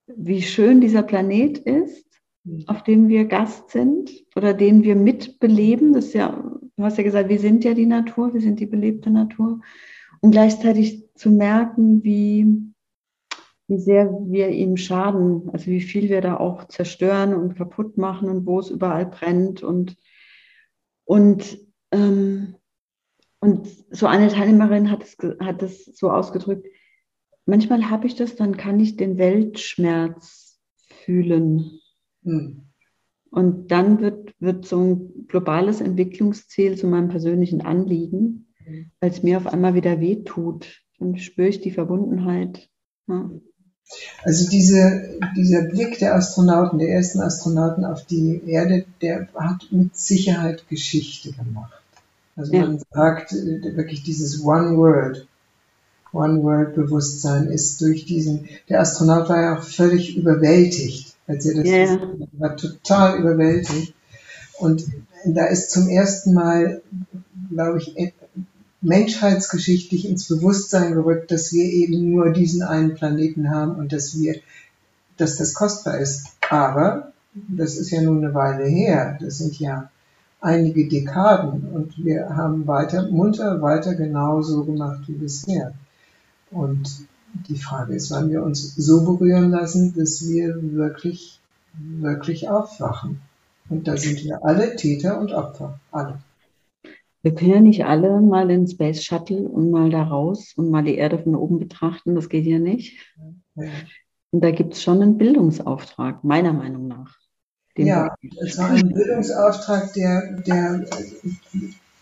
wie 0.06 0.42
schön 0.42 0.80
dieser 0.80 1.02
Planet 1.02 1.58
ist. 1.58 2.13
Auf 2.66 2.82
dem 2.82 3.08
wir 3.08 3.24
Gast 3.24 3.70
sind 3.70 4.10
oder 4.36 4.54
den 4.54 4.82
wir 4.82 4.96
mitbeleben. 4.96 5.92
Das 5.92 6.06
ist 6.06 6.14
ja, 6.14 6.30
du 6.76 6.82
hast 6.82 6.98
ja 6.98 7.04
gesagt, 7.04 7.28
wir 7.28 7.38
sind 7.38 7.64
ja 7.64 7.74
die 7.74 7.86
Natur, 7.86 8.34
wir 8.34 8.40
sind 8.40 8.60
die 8.60 8.66
belebte 8.66 9.10
Natur. 9.10 9.60
Und 10.20 10.30
gleichzeitig 10.30 11.08
zu 11.14 11.30
merken, 11.30 12.02
wie, 12.04 12.46
wie 13.68 13.78
sehr 13.78 14.10
wir 14.26 14.48
ihm 14.50 14.76
schaden, 14.76 15.48
also 15.52 15.66
wie 15.66 15.80
viel 15.80 16.08
wir 16.08 16.20
da 16.20 16.36
auch 16.36 16.68
zerstören 16.68 17.34
und 17.34 17.56
kaputt 17.56 17.96
machen 17.96 18.28
und 18.28 18.46
wo 18.46 18.58
es 18.58 18.70
überall 18.70 19.06
brennt 19.06 19.62
und, 19.62 19.96
und 21.04 21.58
ähm, 21.92 22.56
und 23.44 23.68
so 23.90 24.06
eine 24.06 24.28
Teilnehmerin 24.28 24.90
hat 24.90 25.02
es, 25.02 25.18
hat 25.38 25.62
es 25.62 25.84
so 25.84 26.10
ausgedrückt, 26.10 26.66
manchmal 27.44 27.90
habe 27.90 28.06
ich 28.06 28.14
das, 28.14 28.36
dann 28.36 28.56
kann 28.56 28.80
ich 28.80 28.96
den 28.96 29.18
Weltschmerz 29.18 30.58
fühlen. 31.04 31.78
Hm. 32.24 32.62
Und 33.30 33.70
dann 33.72 34.00
wird, 34.00 34.32
wird 34.38 34.66
so 34.66 34.80
ein 34.80 35.26
globales 35.26 35.80
Entwicklungsziel 35.80 36.76
zu 36.76 36.86
meinem 36.86 37.08
persönlichen 37.08 37.62
Anliegen, 37.62 38.46
hm. 38.64 38.90
weil 39.00 39.10
es 39.10 39.22
mir 39.22 39.38
auf 39.38 39.46
einmal 39.46 39.74
wieder 39.74 40.00
wehtut. 40.00 40.82
Dann 40.98 41.16
spüre 41.16 41.48
ich 41.48 41.60
die 41.60 41.72
Verbundenheit. 41.72 42.68
Ja. 43.08 43.30
Also 44.22 44.48
diese, 44.48 45.18
dieser 45.36 45.62
Blick 45.64 45.98
der 45.98 46.14
Astronauten, 46.14 46.78
der 46.78 46.88
ersten 46.88 47.20
Astronauten 47.20 47.84
auf 47.84 48.06
die 48.06 48.40
Erde, 48.46 48.86
der 49.02 49.28
hat 49.34 49.66
mit 49.70 49.96
Sicherheit 49.96 50.66
Geschichte 50.68 51.32
gemacht. 51.32 51.82
Also 52.36 52.52
ja. 52.52 52.62
man 52.62 52.80
sagt 52.90 53.32
äh, 53.32 53.76
wirklich 53.76 54.02
dieses 54.02 54.42
One 54.42 54.76
World, 54.76 55.28
One 56.12 56.42
World 56.42 56.74
Bewusstsein 56.74 57.48
ist 57.48 57.80
durch 57.80 58.06
diesen, 58.06 58.48
der 58.68 58.80
Astronaut 58.80 59.28
war 59.28 59.42
ja 59.42 59.58
auch 59.58 59.62
völlig 59.62 60.16
überwältigt, 60.16 61.13
als 61.26 61.46
er 61.46 61.62
das 61.62 61.70
ja. 61.70 61.98
war 62.32 62.56
total 62.56 63.18
überwältigt. 63.18 63.94
Und 64.58 64.84
da 65.24 65.46
ist 65.46 65.70
zum 65.70 65.88
ersten 65.88 66.34
Mal, 66.34 66.82
glaube 67.50 67.78
ich, 67.78 67.96
äh, 67.98 68.12
menschheitsgeschichtlich 68.80 70.06
ins 70.06 70.28
Bewusstsein 70.28 70.92
gerückt, 70.92 71.30
dass 71.30 71.52
wir 71.52 71.64
eben 71.64 72.10
nur 72.10 72.30
diesen 72.30 72.62
einen 72.62 72.94
Planeten 72.94 73.50
haben 73.50 73.76
und 73.76 73.92
dass 73.92 74.18
wir, 74.18 74.36
dass 75.16 75.36
das 75.36 75.54
kostbar 75.54 75.98
ist. 75.98 76.26
Aber 76.50 77.12
das 77.34 77.76
ist 77.76 77.90
ja 77.90 78.02
nun 78.02 78.22
eine 78.22 78.34
Weile 78.34 78.64
her. 78.64 79.18
Das 79.20 79.38
sind 79.38 79.58
ja 79.58 79.90
einige 80.40 80.86
Dekaden 80.86 81.68
und 81.72 82.04
wir 82.04 82.36
haben 82.36 82.66
weiter, 82.66 83.08
munter 83.08 83.62
weiter 83.62 83.94
genauso 83.94 84.64
gemacht 84.64 85.00
wie 85.06 85.14
bisher. 85.14 85.72
Und 86.50 87.06
die 87.48 87.56
Frage 87.58 87.94
ist, 87.94 88.10
wann 88.10 88.30
wir 88.30 88.42
uns 88.42 88.74
so 88.74 89.04
berühren 89.04 89.50
lassen, 89.50 89.94
dass 89.96 90.26
wir 90.26 90.56
wirklich, 90.74 91.40
wirklich 91.74 92.48
aufwachen. 92.48 93.20
Und 93.68 93.88
da 93.88 93.96
sind 93.96 94.24
wir 94.24 94.44
alle 94.44 94.76
Täter 94.76 95.18
und 95.20 95.32
Opfer, 95.32 95.80
alle. 95.90 96.18
Wir 97.22 97.34
können 97.34 97.50
ja 97.50 97.60
nicht 97.60 97.84
alle 97.86 98.20
mal 98.20 98.48
den 98.48 98.66
Space 98.66 99.02
Shuttle 99.02 99.48
und 99.48 99.70
mal 99.70 99.88
da 99.88 100.02
raus 100.02 100.52
und 100.56 100.70
mal 100.70 100.84
die 100.84 100.96
Erde 100.96 101.18
von 101.18 101.34
oben 101.34 101.58
betrachten, 101.58 102.14
das 102.14 102.28
geht 102.28 102.44
ja 102.44 102.58
nicht. 102.58 102.98
Ja. 103.56 103.64
Und 104.30 104.44
da 104.44 104.50
gibt 104.50 104.74
es 104.74 104.82
schon 104.82 105.00
einen 105.00 105.16
Bildungsauftrag, 105.16 106.22
meiner 106.22 106.52
Meinung 106.52 106.86
nach 106.88 107.18
ja, 107.76 108.14
es 108.40 108.58
war 108.58 108.70
ein 108.70 108.92
Bildungsauftrag, 108.92 109.92
der, 109.94 110.32
der, 110.46 110.84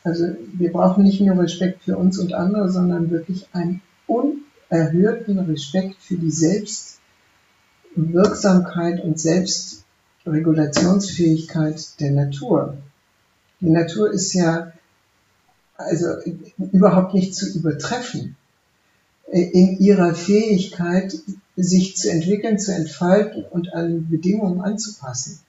also 0.04 0.26
wir 0.54 0.72
brauchen 0.72 1.04
nicht 1.04 1.20
nur 1.20 1.38
Respekt 1.38 1.84
für 1.84 1.96
uns 1.96 2.18
und 2.18 2.34
andere, 2.34 2.70
sondern 2.70 3.10
wirklich 3.10 3.48
einen 3.52 3.80
unerhörten 4.72 5.38
Respekt 5.38 6.00
für 6.00 6.16
die 6.16 6.30
Selbstwirksamkeit 6.30 9.04
und 9.04 9.20
Selbstregulationsfähigkeit 9.20 12.00
der 12.00 12.12
Natur. 12.12 12.78
Die 13.60 13.68
Natur 13.68 14.10
ist 14.10 14.32
ja 14.32 14.72
also 15.76 16.06
überhaupt 16.72 17.12
nicht 17.14 17.34
zu 17.34 17.54
übertreffen 17.54 18.36
in 19.30 19.78
ihrer 19.78 20.14
Fähigkeit, 20.14 21.14
sich 21.56 21.96
zu 21.96 22.10
entwickeln, 22.10 22.58
zu 22.58 22.74
entfalten 22.74 23.44
und 23.44 23.74
an 23.74 24.08
Bedingungen 24.08 24.62
anzupassen. 24.62 25.40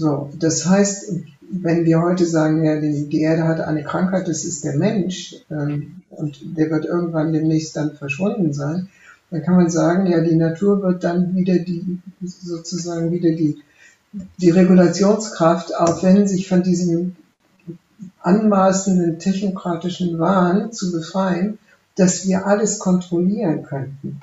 So, 0.00 0.30
das 0.38 0.64
heißt, 0.64 1.12
wenn 1.50 1.84
wir 1.84 2.00
heute 2.00 2.24
sagen, 2.24 2.64
ja, 2.64 2.80
die, 2.80 3.06
die 3.10 3.20
Erde 3.20 3.44
hat 3.44 3.60
eine 3.60 3.82
Krankheit, 3.82 4.28
das 4.28 4.46
ist 4.46 4.64
der 4.64 4.78
Mensch, 4.78 5.36
ähm, 5.50 5.96
und 6.08 6.38
der 6.56 6.70
wird 6.70 6.86
irgendwann 6.86 7.34
demnächst 7.34 7.76
dann 7.76 7.96
verschwunden 7.96 8.54
sein, 8.54 8.88
Dann 9.30 9.42
kann 9.42 9.56
man 9.56 9.68
sagen, 9.68 10.06
ja, 10.06 10.20
die 10.22 10.36
Natur 10.36 10.82
wird 10.82 11.04
dann 11.04 11.36
wieder 11.36 11.58
die, 11.58 11.98
sozusagen 12.22 13.12
wieder 13.12 13.32
die, 13.32 13.58
die 14.38 14.48
Regulationskraft, 14.48 15.76
auch 15.76 16.02
wenn 16.02 16.26
sich 16.26 16.48
von 16.48 16.62
diesem 16.62 17.16
anmaßenden 18.22 19.18
technokratischen 19.18 20.18
Wahn 20.18 20.72
zu 20.72 20.92
befreien, 20.92 21.58
dass 21.94 22.26
wir 22.26 22.46
alles 22.46 22.78
kontrollieren 22.78 23.64
könnten. 23.64 24.22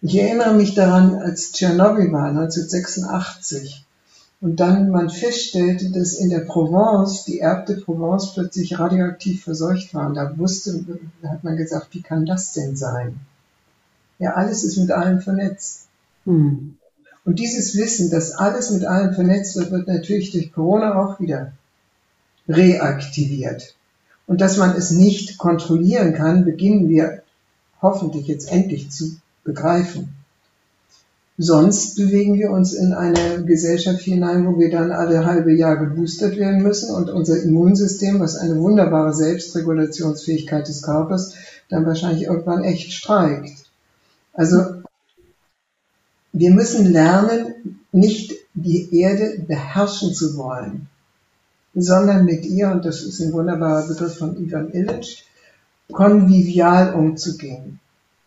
Ich 0.00 0.16
erinnere 0.16 0.54
mich 0.54 0.74
daran, 0.74 1.16
als 1.16 1.52
Tschernobyl 1.52 2.10
war, 2.12 2.28
1986, 2.28 3.85
und 4.46 4.60
dann 4.60 4.90
man 4.90 5.10
feststellte, 5.10 5.90
dass 5.90 6.12
in 6.12 6.30
der 6.30 6.38
Provence, 6.38 7.24
die 7.24 7.40
Erbte 7.40 7.78
Provence 7.78 8.32
plötzlich 8.32 8.78
radioaktiv 8.78 9.42
verseucht 9.42 9.92
war. 9.92 10.06
Und 10.06 10.14
da 10.14 10.38
wusste, 10.38 10.84
da 11.20 11.30
hat 11.30 11.42
man 11.42 11.56
gesagt, 11.56 11.88
wie 11.90 12.00
kann 12.00 12.26
das 12.26 12.52
denn 12.52 12.76
sein? 12.76 13.18
Ja, 14.20 14.34
alles 14.34 14.62
ist 14.62 14.76
mit 14.76 14.92
allem 14.92 15.20
vernetzt. 15.20 15.88
Hm. 16.26 16.76
Und 17.24 17.40
dieses 17.40 17.76
Wissen, 17.76 18.08
dass 18.08 18.36
alles 18.36 18.70
mit 18.70 18.84
allem 18.84 19.14
vernetzt 19.14 19.56
wird, 19.56 19.72
wird 19.72 19.88
natürlich 19.88 20.30
durch 20.30 20.52
Corona 20.52 20.94
auch 20.94 21.18
wieder 21.18 21.50
reaktiviert. 22.48 23.74
Und 24.28 24.40
dass 24.40 24.58
man 24.58 24.76
es 24.76 24.92
nicht 24.92 25.38
kontrollieren 25.38 26.14
kann, 26.14 26.44
beginnen 26.44 26.88
wir 26.88 27.24
hoffentlich 27.82 28.28
jetzt 28.28 28.52
endlich 28.52 28.92
zu 28.92 29.16
begreifen. 29.42 30.14
Sonst 31.38 31.96
bewegen 31.96 32.34
wir 32.34 32.50
uns 32.50 32.72
in 32.72 32.94
eine 32.94 33.44
Gesellschaft 33.44 34.00
hinein, 34.00 34.46
wo 34.46 34.58
wir 34.58 34.70
dann 34.70 34.90
alle 34.90 35.26
halbe 35.26 35.54
Jahr 35.54 35.76
geboostert 35.76 36.38
werden 36.38 36.62
müssen 36.62 36.94
und 36.94 37.10
unser 37.10 37.42
Immunsystem, 37.42 38.20
was 38.20 38.36
eine 38.36 38.58
wunderbare 38.58 39.12
Selbstregulationsfähigkeit 39.12 40.66
des 40.66 40.80
Körpers, 40.80 41.34
dann 41.68 41.84
wahrscheinlich 41.84 42.24
irgendwann 42.24 42.64
echt 42.64 42.90
streikt. 42.92 43.64
Also 44.32 44.82
wir 46.32 46.50
müssen 46.52 46.90
lernen, 46.90 47.82
nicht 47.92 48.32
die 48.54 48.98
Erde 48.98 49.44
beherrschen 49.46 50.14
zu 50.14 50.38
wollen, 50.38 50.88
sondern 51.74 52.24
mit 52.24 52.46
ihr, 52.46 52.70
und 52.70 52.86
das 52.86 53.02
ist 53.02 53.20
ein 53.20 53.32
wunderbarer 53.32 53.86
Begriff 53.86 54.16
von 54.16 54.42
Ivan 54.42 54.72
Illich, 54.72 55.26
konvivial 55.92 56.94
umzugehen. 56.94 57.78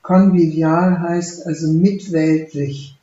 Konvivial 0.03 0.99
heißt 0.99 1.47
also 1.47 1.72
mitweltlich. 1.72 2.99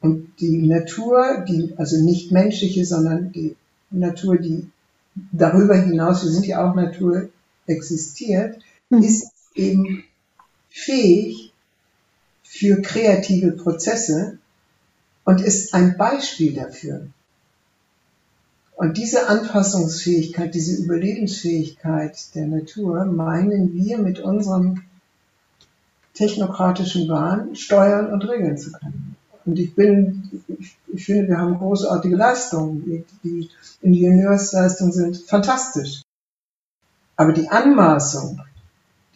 Und 0.00 0.32
die 0.40 0.66
Natur, 0.66 1.44
die, 1.46 1.74
also 1.76 2.02
nicht 2.02 2.32
menschliche, 2.32 2.84
sondern 2.84 3.32
die 3.32 3.56
Natur, 3.90 4.38
die 4.38 4.70
darüber 5.32 5.76
hinaus, 5.76 6.24
wir 6.24 6.30
sind 6.30 6.46
ja 6.46 6.68
auch 6.68 6.74
Natur, 6.74 7.28
existiert, 7.66 8.58
mhm. 8.88 9.02
ist 9.02 9.30
eben 9.54 10.04
fähig 10.68 11.52
für 12.42 12.80
kreative 12.82 13.52
Prozesse 13.52 14.38
und 15.24 15.40
ist 15.40 15.74
ein 15.74 15.96
Beispiel 15.96 16.54
dafür. 16.54 17.06
Und 18.74 18.96
diese 18.96 19.28
Anpassungsfähigkeit, 19.28 20.54
diese 20.54 20.82
Überlebensfähigkeit 20.82 22.34
der 22.34 22.46
Natur 22.46 23.04
meinen 23.04 23.74
wir 23.74 23.98
mit 23.98 24.20
unserem 24.20 24.82
technokratischen 26.14 27.08
Wahn 27.08 27.54
steuern 27.56 28.10
und 28.10 28.26
regeln 28.26 28.56
zu 28.56 28.72
können. 28.72 29.16
Und 29.50 29.58
ich 29.58 29.74
bin, 29.74 30.30
ich, 30.60 30.76
ich 30.86 31.04
finde, 31.06 31.26
wir 31.26 31.38
haben 31.38 31.58
großartige 31.58 32.14
Leistungen. 32.14 32.84
Die, 32.84 33.04
die 33.24 33.50
Ingenieursleistungen 33.82 34.92
sind 34.92 35.16
fantastisch. 35.16 36.02
Aber 37.16 37.32
die 37.32 37.48
Anmaßung, 37.48 38.40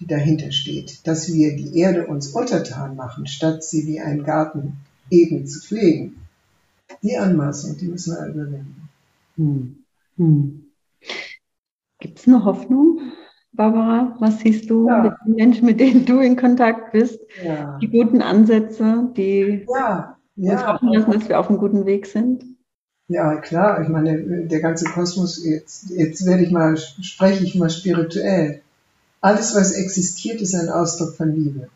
die 0.01 0.09
dahinter 0.09 0.51
steht, 0.51 1.07
dass 1.07 1.33
wir 1.33 1.55
die 1.55 1.79
Erde 1.79 2.09
uns 2.09 2.31
untertan 2.31 2.97
machen, 2.97 3.29
statt 3.29 3.63
sie 3.63 3.87
wie 3.87 4.01
einen 4.01 4.25
Garten 4.25 4.79
eben 5.09 5.47
zu 5.47 5.61
pflegen, 5.61 6.27
die 7.05 7.17
Anmaßung, 7.17 7.77
die 7.79 7.87
müssen 7.87 8.17
wir 8.17 8.27
überwinden. 8.27 8.89
Hm. 9.37 9.85
Hm. 10.17 10.65
Gibt 12.01 12.19
es 12.19 12.27
eine 12.27 12.45
Hoffnung, 12.45 13.13
Barbara? 13.53 14.17
Was 14.19 14.41
siehst 14.41 14.69
du 14.69 14.89
ja. 14.89 15.01
mit 15.01 15.13
den 15.25 15.35
Menschen, 15.37 15.67
mit 15.67 15.79
denen 15.79 16.05
du 16.05 16.19
in 16.19 16.35
Kontakt 16.35 16.91
bist? 16.91 17.21
Ja. 17.45 17.79
Die 17.79 17.89
guten 17.89 18.21
Ansätze, 18.21 19.13
die 19.17 19.65
ja. 19.73 20.14
Uns 20.37 20.67
hoffen 20.67 20.93
lassen, 20.93 21.13
dass 21.13 21.29
wir 21.29 21.39
auf 21.39 21.49
einem 21.49 21.59
guten 21.59 21.87
Weg 21.87 22.07
sind? 22.07 22.45
Ja, 23.09 23.37
klar. 23.37 23.83
Ich 23.83 23.89
meine, 23.89 24.47
der 24.47 24.61
ganze 24.61 24.87
Kosmos, 24.87 25.45
jetzt, 25.45 25.91
jetzt 25.91 26.25
werde 26.27 26.43
ich 26.43 26.51
mal, 26.51 26.77
spreche 26.77 27.45
ich 27.45 27.55
mal 27.55 27.71
spirituell. 27.71 28.63
Alles, 29.21 29.55
was 29.55 29.73
existiert, 29.73 30.41
ist 30.41 30.55
ein 30.55 30.71
Ausdruck 30.71 31.15
von 31.17 31.35
Liebe. 31.35 31.69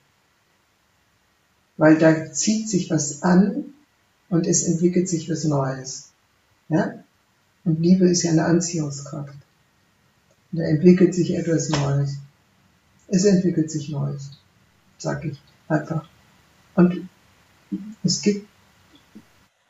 Weil 1.76 1.98
da 1.98 2.32
zieht 2.32 2.68
sich 2.68 2.90
was 2.90 3.22
an 3.22 3.74
und 4.30 4.46
es 4.46 4.64
entwickelt 4.64 5.08
sich 5.08 5.30
was 5.30 5.44
Neues. 5.44 6.10
Ja? 6.68 7.04
Und 7.64 7.80
Liebe 7.80 8.08
ist 8.08 8.22
ja 8.22 8.32
eine 8.32 8.44
Anziehungskraft. 8.44 9.34
Da 10.52 10.62
entwickelt 10.62 11.14
sich 11.14 11.34
etwas 11.36 11.68
Neues. 11.68 12.16
Es 13.06 13.24
entwickelt 13.24 13.70
sich 13.70 13.90
Neues, 13.90 14.30
sag 14.96 15.24
ich 15.24 15.40
einfach. 15.68 16.08
Und 16.74 17.08
es 18.02 18.22
gibt, 18.22 18.46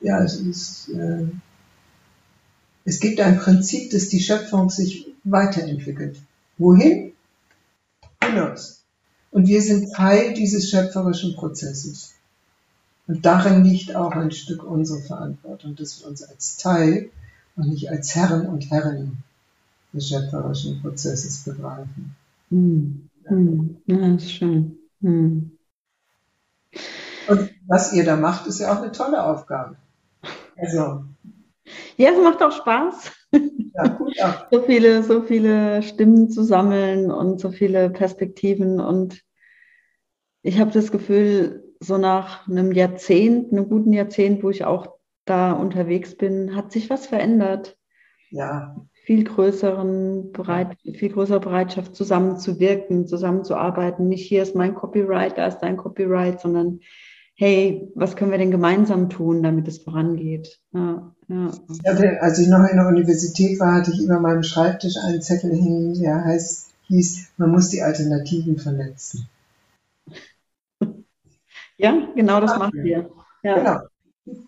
ja, 0.01 0.23
es 0.23 0.37
ist, 0.37 0.89
äh, 0.91 1.27
es 2.85 3.01
gibt 3.01 3.21
ein 3.21 3.39
Prinzip, 3.39 3.91
dass 3.91 4.09
die 4.09 4.21
Schöpfung 4.21 4.71
sich 4.71 5.07
weiterentwickelt. 5.25 6.21
Wohin? 6.57 7.13
Hinaus. 8.23 8.83
Und 9.31 9.47
wir 9.47 9.61
sind 9.61 9.93
Teil 9.93 10.35
dieses 10.35 10.71
schöpferischen 10.71 11.37
Prozesses. 11.37 12.15
Und 13.07 13.25
darin 13.25 13.65
liegt 13.65 13.95
auch 13.95 14.13
ein 14.13 14.31
Stück 14.31 14.63
unserer 14.63 15.01
Verantwortung, 15.01 15.77
dass 15.77 16.01
wir 16.01 16.09
uns 16.09 16.23
als 16.23 16.57
Teil 16.59 17.11
und 17.57 17.69
nicht 17.69 17.91
als 17.91 18.15
Herren 18.15 18.47
und 18.47 18.71
Herren 18.71 19.25
des 19.93 20.09
schöpferischen 20.09 20.81
Prozesses 20.81 21.39
begreifen. 21.39 22.15
Hm. 22.51 23.09
Hm. 23.25 23.77
Ja, 23.87 24.15
ist 24.15 24.33
schön. 24.33 24.79
Hm. 25.03 25.51
Und 27.29 27.51
was 27.67 27.93
ihr 27.93 28.05
da 28.05 28.17
macht, 28.17 28.47
ist 28.47 28.61
ja 28.61 28.73
auch 28.73 28.83
eine 28.83 28.93
tolle 28.93 29.25
Aufgabe. 29.25 29.77
Also. 30.57 31.05
Ja, 31.97 32.11
es 32.11 32.23
macht 32.23 32.43
auch 32.43 32.53
Spaß. 32.53 33.13
Ja, 33.33 33.89
gut, 33.89 34.17
ja. 34.17 34.47
so 34.51 34.63
viele, 34.63 35.03
so 35.03 35.23
viele 35.23 35.83
Stimmen 35.83 36.31
zu 36.31 36.43
sammeln 36.43 37.11
und 37.11 37.41
so 37.41 37.51
viele 37.51 37.91
Perspektiven. 37.91 38.81
Und 38.81 39.23
ich 40.43 40.59
habe 40.59 40.71
das 40.71 40.91
Gefühl, 40.91 41.65
so 41.81 41.99
nach 41.99 42.49
einem 42.49 42.73
Jahrzehnt, 42.73 43.53
einem 43.53 43.69
guten 43.69 43.93
Jahrzehnt, 43.93 44.43
wo 44.43 44.51
ich 44.51 44.65
auch 44.65 44.99
da 45.25 45.53
unterwegs 45.53 46.17
bin, 46.17 46.57
hat 46.57 46.73
sich 46.73 46.91
was 46.91 47.07
verändert. 47.07 47.77
Ja. 48.31 48.77
Viel 49.05 49.25
größeren 49.25 50.33
Bereit, 50.33 50.77
viel 50.95 51.11
größere 51.11 51.41
Bereitschaft, 51.41 51.95
zusammenzuwirken, 51.95 53.07
zusammenzuarbeiten. 53.07 54.09
Nicht 54.09 54.27
hier 54.27 54.43
ist 54.43 54.55
mein 54.55 54.75
Copyright, 54.75 55.39
da 55.39 55.47
ist 55.47 55.61
dein 55.61 55.77
Copyright, 55.77 56.41
sondern 56.41 56.81
hey, 57.39 57.89
was 57.95 58.17
können 58.17 58.33
wir 58.33 58.39
denn 58.39 58.51
gemeinsam 58.51 59.09
tun, 59.09 59.45
damit 59.45 59.69
es 59.69 59.79
vorangeht? 59.79 60.59
Ja, 60.73 61.15
ja. 61.29 61.51
als 62.21 62.39
ich 62.41 62.49
noch 62.49 62.69
in 62.69 62.77
der 62.77 62.89
Universität 62.89 63.61
war, 63.61 63.75
hatte 63.75 63.93
ich 63.93 64.03
über 64.03 64.19
meinem 64.19 64.43
Schreibtisch 64.43 64.97
einen 64.97 65.23
Zettel 65.23 65.53
hängen, 65.53 65.95
der 65.95 66.25
heißt, 66.25 66.73
hieß, 66.89 67.29
man 67.37 67.53
muss 67.53 67.69
die 67.71 67.83
Alternativen 67.83 68.59
vernetzen. 68.59 69.29
Ja, 71.81 72.09
genau 72.17 72.41
das 72.41 72.59
machen 72.59 72.83
wir. 72.83 73.09
Ja. 73.45 73.55
Genau. 73.55 74.43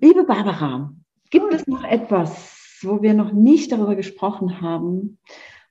Liebe 0.00 0.22
Barbara, 0.22 0.94
gibt 1.30 1.52
es 1.52 1.66
noch 1.66 1.82
etwas, 1.82 2.78
wo 2.82 3.02
wir 3.02 3.12
noch 3.12 3.32
nicht 3.32 3.72
darüber 3.72 3.96
gesprochen 3.96 4.60
haben, 4.60 5.18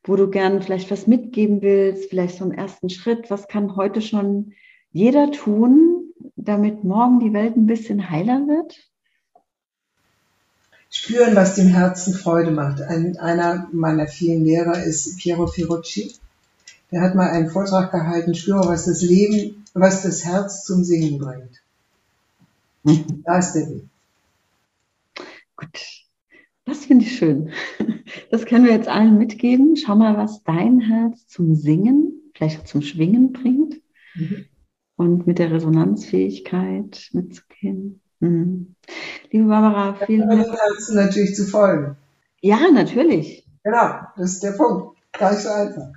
wo 0.04 0.18
du 0.18 0.30
gern 0.30 0.62
vielleicht 0.62 0.92
was 0.92 1.08
mitgeben 1.08 1.62
willst, 1.62 2.10
vielleicht 2.10 2.40
so 2.40 2.44
einen 2.44 2.52
ersten 2.52 2.90
Schritt? 2.90 3.30
Was 3.30 3.48
kann 3.48 3.78
heute 3.78 4.02
schon 4.02 4.52
jeder 4.96 5.30
tun, 5.30 6.14
damit 6.38 6.86
morgen 6.86 7.20
die 7.20 7.34
Welt 7.34 7.58
ein 7.58 7.68
bisschen 7.68 8.10
heiler 8.10 8.48
wird? 8.48 8.90
Spüren, 10.90 11.36
was 11.36 11.56
dem 11.56 11.68
Herzen 11.68 12.14
Freude 12.14 12.52
macht. 12.52 12.82
Ein, 12.82 13.18
einer 13.18 13.68
meiner 13.74 14.08
vielen 14.08 14.46
Lehrer 14.46 14.82
ist 14.82 15.18
Piero 15.18 15.48
Ferrucci. 15.48 16.16
Der 16.92 17.02
hat 17.02 17.14
mal 17.14 17.30
einen 17.30 17.50
Vortrag 17.50 17.92
gehalten, 17.92 18.36
spüre, 18.36 18.70
was 18.70 18.86
das 18.86 19.02
Leben, 19.02 19.66
was 19.74 20.02
das 20.04 20.24
Herz 20.24 20.64
zum 20.64 20.86
Singen 20.86 21.18
bringt. 21.18 21.62
Mhm. 22.84 23.22
Da 23.26 23.40
ist 23.40 23.52
der 23.52 23.70
Weg. 23.70 23.84
Gut, 25.58 25.82
das 26.64 26.86
finde 26.86 27.04
ich 27.04 27.18
schön. 27.18 27.52
Das 28.32 28.46
können 28.46 28.64
wir 28.64 28.72
jetzt 28.72 28.88
allen 28.88 29.18
mitgeben. 29.18 29.76
Schau 29.76 29.98
mal, 29.98 30.16
was 30.16 30.42
dein 30.44 30.80
Herz 30.80 31.28
zum 31.28 31.54
Singen, 31.54 32.32
vielleicht 32.34 32.66
zum 32.66 32.82
Schwingen 32.82 33.34
bringt. 33.34 33.76
Mhm. 34.16 34.46
Und 34.98 35.28
mit 35.28 35.40
der 35.40 35.52
Resonanzfähigkeit 35.52 37.10
mitzugehen. 37.12 38.02
Mhm. 38.20 38.76
Liebe 39.32 39.48
Barbara, 39.48 39.94
vielen 40.06 40.30
Dank. 40.30 40.48
Herzen 40.48 40.96
natürlich 40.96 41.36
zu 41.36 41.46
folgen. 41.46 41.98
Ja, 42.42 42.60
natürlich. 42.72 43.46
Genau, 43.64 44.00
das 44.16 44.34
ist 44.34 44.44
der 44.44 44.52
Punkt. 44.54 44.98
Gar 45.12 45.32
nicht 45.32 45.42
so 45.42 45.50
einfach. 45.50 45.92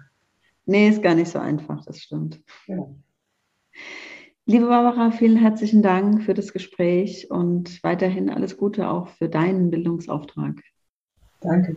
Nee, 0.66 0.88
ist 0.88 1.02
gar 1.02 1.14
nicht 1.14 1.30
so 1.30 1.38
einfach, 1.38 1.84
das 1.84 1.98
stimmt. 1.98 2.40
Genau. 2.66 2.96
Liebe 4.46 4.66
Barbara, 4.66 5.10
vielen 5.10 5.36
herzlichen 5.36 5.82
Dank 5.82 6.22
für 6.22 6.34
das 6.34 6.52
Gespräch 6.52 7.30
und 7.30 7.82
weiterhin 7.84 8.30
alles 8.30 8.56
Gute 8.56 8.88
auch 8.88 9.08
für 9.08 9.28
deinen 9.28 9.70
Bildungsauftrag. 9.70 10.62
Danke. 11.40 11.76